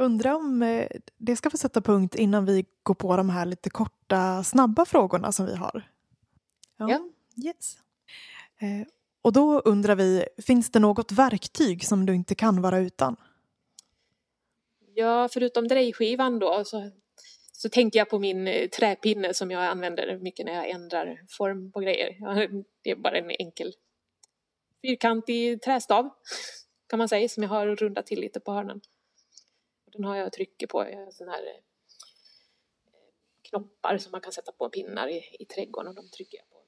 [0.01, 0.87] Undrar om eh,
[1.17, 5.33] det ska få sätta punkt innan vi går på de här lite korta, snabba frågorna
[5.33, 5.83] som vi har.
[6.77, 6.91] Ja.
[6.91, 7.09] ja.
[7.47, 7.77] Yes.
[8.61, 8.89] Eh,
[9.23, 13.17] och då undrar vi, finns det något verktyg som du inte kan vara utan?
[14.95, 16.91] Ja, förutom drejskivan då så,
[17.53, 21.73] så tänker jag på min eh, träpinne som jag använder mycket när jag ändrar form
[21.73, 22.17] på grejer.
[22.83, 23.73] Det är bara en enkel
[24.83, 26.11] fyrkantig trästav
[26.89, 28.81] kan man säga som jag har rundat till lite på hörnen.
[29.93, 31.63] Den har jag trycker på, sådana här eh,
[33.43, 36.63] knoppar som man kan sätta på pinnar i, i trädgården och de trycker jag på.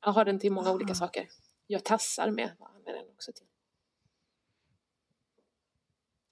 [0.00, 1.28] Jag har den till många olika saker.
[1.66, 3.46] Jag tassar med, vad använder den också till.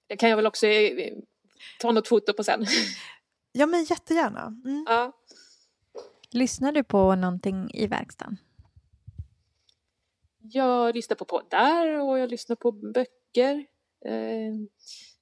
[0.07, 1.17] Det kan jag väl också eh,
[1.79, 2.65] ta något foto på sen.
[3.57, 4.61] Ja men jättegärna.
[4.65, 4.85] Mm.
[4.87, 5.11] Ja.
[6.31, 8.37] Lyssnar du på någonting i verkstaden?
[10.37, 13.65] Jag lyssnar på poddar och jag lyssnar på böcker.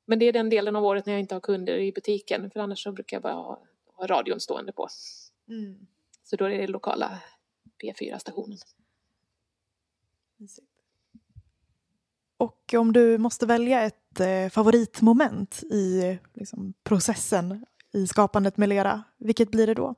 [0.06, 2.60] Men det är den delen av året när jag inte har kunder i butiken för
[2.60, 3.62] annars så brukar jag bara ha,
[3.96, 4.88] ha radion stående på.
[5.48, 5.88] Mm.
[6.24, 7.22] Så då är det lokala
[7.84, 8.58] P4-stationen.
[12.38, 19.04] Och om du måste välja ett eh, favoritmoment i liksom, processen i skapandet med lera,
[19.18, 19.96] vilket blir det då?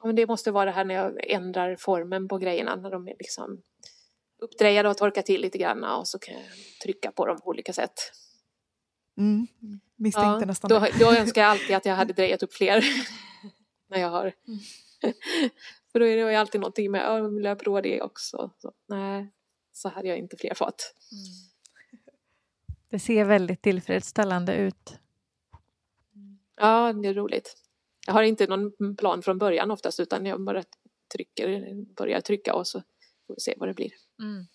[0.00, 3.08] Ja, men det måste vara det här när jag ändrar formen på grejerna, när de
[3.08, 3.62] är liksom
[4.38, 6.44] uppdrejade och torkat till lite grann och så kan jag
[6.82, 7.92] trycka på dem på olika sätt.
[9.18, 9.46] Mm.
[9.96, 12.84] Misstänkte ja, nästan då, då önskar jag alltid att jag hade drejat upp fler.
[13.92, 14.32] när jag har.
[14.48, 14.60] Mm.
[15.92, 18.50] För då är det alltid någonting med, ja, vill jag prova det också?
[18.58, 19.28] Så, nej,
[19.72, 20.94] så hade jag inte fler fat.
[21.12, 21.24] Mm.
[22.88, 24.98] Det ser väldigt tillfredsställande ut.
[26.56, 27.56] Ja, det är roligt.
[28.06, 30.62] Jag har inte någon plan från början oftast utan jag bara
[31.14, 32.82] trycker, börjar trycka och så
[33.26, 33.92] får vi se vad det blir.
[34.18, 34.46] Mm.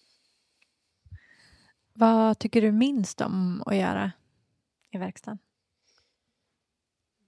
[1.94, 4.12] Vad tycker du minst om att göra?
[4.92, 5.40] I verkstaden?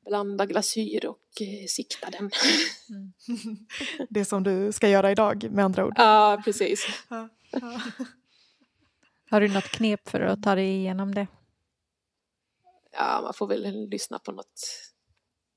[0.05, 2.31] Blanda glasyr och eh, sikta den.
[2.89, 3.13] Mm.
[4.09, 5.93] Det som du ska göra idag med andra ord?
[5.97, 6.85] Ja, precis.
[9.29, 11.27] Har du något knep för att ta dig igenom det?
[12.91, 14.61] Ja, man får väl lyssna på något,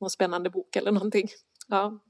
[0.00, 1.28] någon spännande bok eller någonting.
[1.68, 1.86] Ja.
[1.86, 2.00] Mm.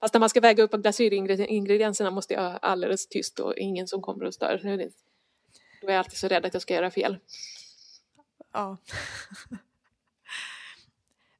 [0.00, 4.02] Fast när man ska väga upp glasyringredienserna måste jag ha alldeles tyst och ingen som
[4.02, 4.60] kommer och stör.
[5.80, 7.18] Då är jag alltid så rädd att jag ska göra fel.
[8.54, 8.76] Ja.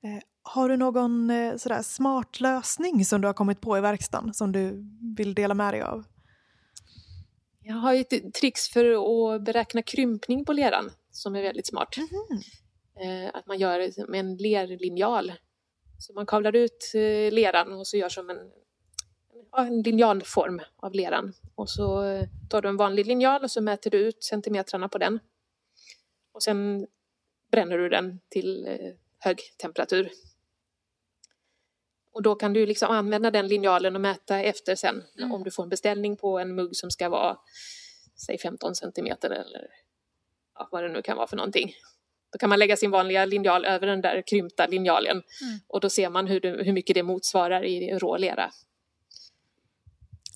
[0.02, 4.34] Eh, Har du någon eh, sådär smart lösning som du har kommit på i verkstaden
[4.34, 4.84] som du
[5.16, 6.04] vill dela med dig av?
[7.60, 8.84] Jag har ett trix för
[9.34, 11.96] att beräkna krympning på leran som är väldigt smart.
[11.96, 13.30] Mm -hmm.
[13.34, 15.32] Att man gör med en lerlinjal.
[15.98, 16.92] Så man kavlar ut
[17.32, 18.38] leran och så gör som en,
[19.56, 21.32] en linjalform av leran.
[21.54, 22.02] Och så
[22.50, 25.18] tar du en vanlig linjal och så mäter du ut centimetrarna på den.
[26.32, 26.86] Och sen
[27.54, 28.68] bränner du den till
[29.18, 30.10] hög temperatur.
[32.12, 35.32] Och då kan du liksom använda den linjalen och mäta efter sen mm.
[35.32, 37.36] om du får en beställning på en mugg som ska vara
[38.26, 39.66] säg 15 centimeter eller
[40.54, 41.72] ja, vad det nu kan vara för någonting.
[42.32, 45.58] Då kan man lägga sin vanliga linjal över den där krympta linjalen mm.
[45.66, 48.50] och då ser man hur, det, hur mycket det motsvarar i rå lera.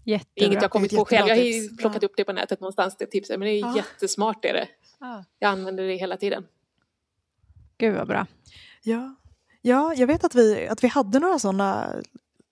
[0.05, 0.31] Jättebra.
[0.35, 2.97] Det är inget jag kommit på själv, jag har plockat upp det på nätet någonstans,
[2.97, 3.77] det tipset, men det är ja.
[3.77, 4.69] jättesmart är det.
[5.01, 5.25] Ja.
[5.39, 6.47] Jag använder det hela tiden.
[7.79, 8.27] Gud vad bra.
[8.83, 9.15] Ja,
[9.63, 11.95] Ja, jag vet att vi, att vi hade några sådana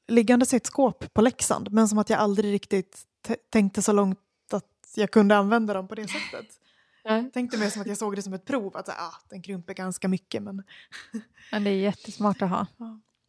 [0.08, 3.06] liggande i ett skåp på Leksand men som att jag aldrig riktigt
[3.50, 4.18] tänkte så långt
[4.52, 6.46] att jag kunde använda dem på det sättet.
[7.08, 9.74] Jag tänkte mer som att jag såg det som ett prov, att ah, den krymper
[9.74, 10.42] ganska mycket.
[10.42, 10.62] Men...
[11.52, 12.66] men det är jättesmart att ha.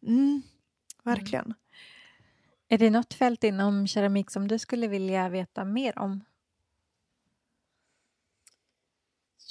[0.06, 0.42] Mm,
[1.02, 1.44] verkligen.
[1.44, 1.56] Mm.
[2.68, 6.24] Är det något fält inom keramik som du skulle vilja veta mer om?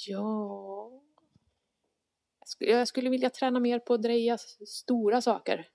[0.06, 0.77] Ja,
[2.58, 5.68] jag skulle vilja träna mer på att dreja stora saker.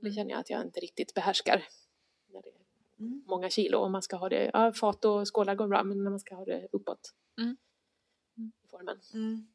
[0.00, 1.64] Det känner jag att jag inte riktigt behärskar.
[2.32, 2.64] När det är
[2.98, 3.22] mm.
[3.26, 6.10] många kilo och man ska ha det, ja, fat och skålar går bra men när
[6.10, 7.14] man ska ha det uppåt.
[7.38, 7.56] Mm.
[8.64, 9.00] I formen.
[9.14, 9.46] Mm.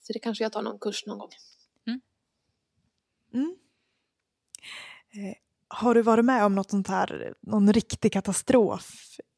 [0.00, 1.30] Så det kanske jag tar någon kurs någon gång.
[1.86, 2.00] Mm.
[3.32, 3.56] Mm.
[5.10, 5.36] Eh,
[5.68, 8.90] har du varit med om något sånt här, någon riktig katastrof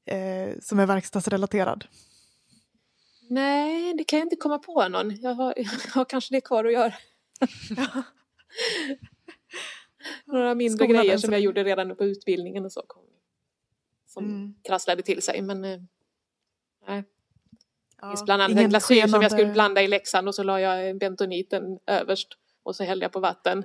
[0.05, 1.85] eh, som är verkstadsrelaterad?
[3.31, 5.21] Nej, det kan jag inte komma på någon.
[5.21, 5.55] Jag har,
[5.87, 6.95] jag har kanske det kvar att göra.
[10.25, 12.83] Några mindre Skolan grejer som jag gjorde redan på utbildningen och så.
[12.87, 13.03] Kom,
[14.07, 14.55] som mm.
[14.65, 15.81] krasslade till sig men eh,
[16.87, 17.05] nej.
[18.01, 20.99] Ja, bland annat en glasyr som jag skulle blanda i läxan och så la jag
[20.99, 22.29] bentoniten överst
[22.63, 23.65] och så hällde jag på vatten.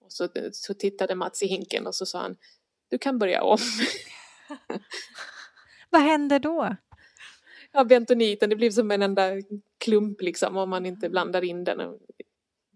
[0.00, 2.36] Och så, så tittade Mats i hinken och så sa han
[2.88, 3.58] Du kan börja om.
[5.90, 6.76] Vad hände då?
[7.72, 9.30] Ja, bentoniten, det blir som en enda
[9.78, 11.98] klump liksom om man inte blandar in den.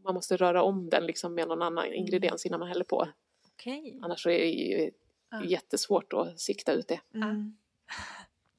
[0.04, 1.98] Man måste röra om den liksom med någon annan mm.
[1.98, 3.08] ingrediens innan man häller på.
[3.54, 3.98] Okay.
[4.02, 4.90] Annars är det ju
[5.30, 5.44] ja.
[5.44, 7.00] jättesvårt att sikta ut det.
[7.14, 7.56] Mm.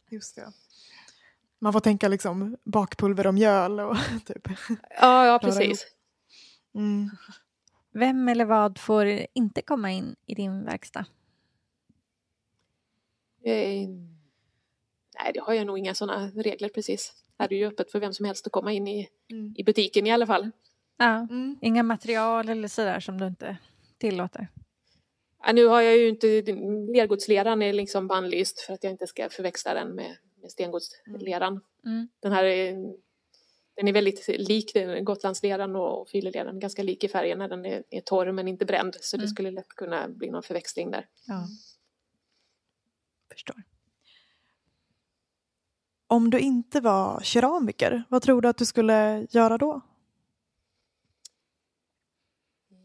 [0.10, 0.52] Just det.
[1.60, 4.48] Man får tänka liksom bakpulver och mjöl och typ.
[5.02, 5.86] Ja, ja precis.
[6.76, 7.10] Mm.
[7.92, 11.06] Vem eller vad får inte komma in i din verkstad?
[13.44, 13.90] Eh,
[15.20, 17.14] Nej, det har jag nog inga sådana regler precis.
[17.40, 19.54] Här är det ju öppet för vem som helst att komma in i, mm.
[19.58, 20.52] i butiken i alla fall.
[20.98, 21.58] Ja, mm.
[21.62, 23.58] inga material eller sådär som du inte
[23.98, 24.48] tillåter?
[25.46, 26.28] Ja, nu har jag ju inte,
[26.96, 31.62] lergodsleran är liksom bannlyst för att jag inte ska förväxla den med, med stengodsleran.
[31.86, 32.08] Mm.
[32.20, 32.74] Den här är,
[33.76, 38.02] den är väldigt lik Gotlandsleran och fileleran, ganska lik i färgen när den är, är
[38.02, 39.30] torr men inte bränd så det mm.
[39.30, 41.08] skulle lätt kunna bli någon förväxling där.
[41.28, 41.48] Ja.
[43.32, 43.75] Förstår.
[46.16, 49.82] Om du inte var keramiker, vad tror du att du skulle göra då?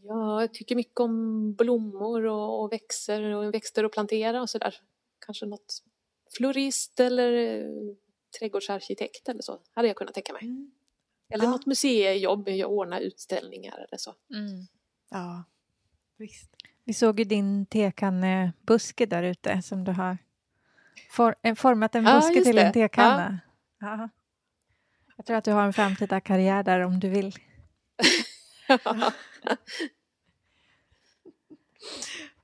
[0.03, 4.75] Ja, jag tycker mycket om blommor och, och växter och växter att plantera och sådär.
[5.25, 5.83] Kanske något
[6.37, 7.95] florist eller eh,
[8.39, 10.43] trädgårdsarkitekt eller så, hade jag kunnat tänka mig.
[10.43, 10.71] Mm.
[11.29, 11.51] Eller ja.
[11.51, 14.15] något museijobb, ordna utställningar eller så.
[14.33, 14.67] Mm.
[15.09, 15.43] Ja,
[16.17, 16.55] visst.
[16.83, 20.17] Vi såg ju din tekannebuske där ute som du har
[21.09, 23.39] For, eh, format en buske ja, till en tekanna.
[23.79, 24.09] Ja.
[25.17, 27.35] Jag tror att du har en framtida karriär där om du vill.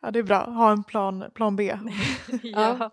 [0.02, 0.46] ja, det är bra.
[0.46, 1.78] Ha en plan, plan B.
[2.44, 2.92] ja.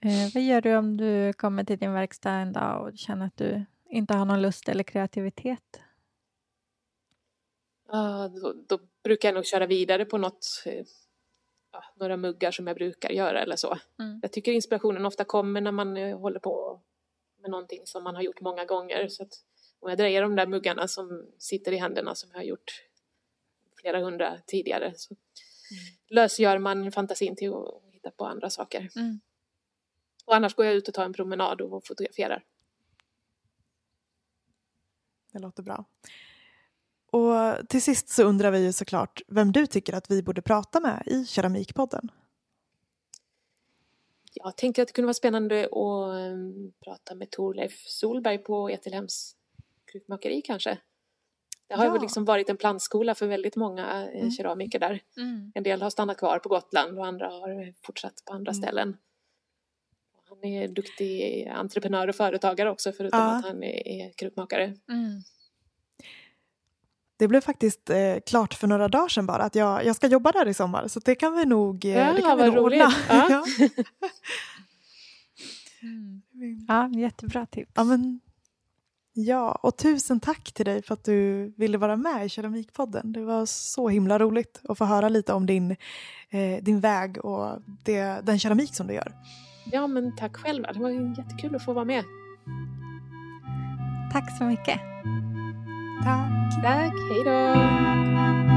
[0.00, 3.36] Eh, vad gör du om du kommer till din verkstad en dag och känner att
[3.36, 5.80] du inte har någon lust eller kreativitet?
[7.92, 10.84] Uh, då, då, brukar jag nog köra vidare på något eh, ja,
[11.94, 13.78] några muggar som jag brukar göra eller så.
[13.98, 14.18] Mm.
[14.22, 16.80] Jag tycker inspirationen ofta kommer när man eh, håller på
[17.40, 19.08] med någonting som man har gjort många gånger.
[19.08, 19.32] Så att
[19.80, 22.84] om jag drejer de där muggarna som sitter i händerna som jag har gjort
[23.80, 25.84] flera hundra tidigare så mm.
[26.08, 28.88] lösgör man fantasin till att hitta på andra saker.
[28.96, 29.20] Mm.
[30.24, 32.44] Och annars går jag ut och tar en promenad och fotograferar.
[35.32, 35.84] Det låter bra.
[37.16, 40.80] Och till sist så undrar vi ju såklart vem du tycker att vi borde prata
[40.80, 42.10] med i Keramikpodden.
[44.32, 49.36] Jag tänker att det kunde vara spännande att um, prata med Torleif Solberg på Etelhems
[49.92, 50.78] krukmakeri kanske.
[51.68, 51.94] Det har Ja.
[51.94, 54.30] ju liksom varit en plantskola för väldigt många eh, Mm.
[54.30, 55.00] keramiker där.
[55.16, 55.52] Mm.
[55.54, 58.62] En del har stannat kvar på Gotland och andra har fortsatt på andra Mm.
[58.62, 58.96] ställen.
[60.28, 63.36] Han är duktig entreprenör och företagare också förutom Ja.
[63.38, 64.64] att han är, är krukmakare.
[64.88, 65.22] Mm.
[67.18, 70.32] Det blev faktiskt eh, klart för några dagar sedan bara att jag, jag ska jobba
[70.32, 72.82] där i sommar så det kan vi nog, eh, Ja, det kan vi nog roligt.
[72.82, 72.94] ordna.
[73.08, 73.44] Ja.
[75.82, 76.22] Mm.
[76.68, 76.88] ja.
[77.00, 77.72] Jättebra tips.
[77.74, 78.20] Ja, men,
[79.12, 83.12] ja, och tusen tack till dig för att du ville vara med i Keramikpodden.
[83.12, 85.70] Det var så himla roligt att få höra lite om din,
[86.30, 89.12] eh, din väg och det, den keramik som du gör.
[89.72, 90.72] ja, men tack själva.
[90.72, 92.04] Det var jättekul att få vara med.
[94.12, 94.80] Tack så mycket.
[96.04, 96.62] Tack!
[96.62, 98.55] Tack, hej då!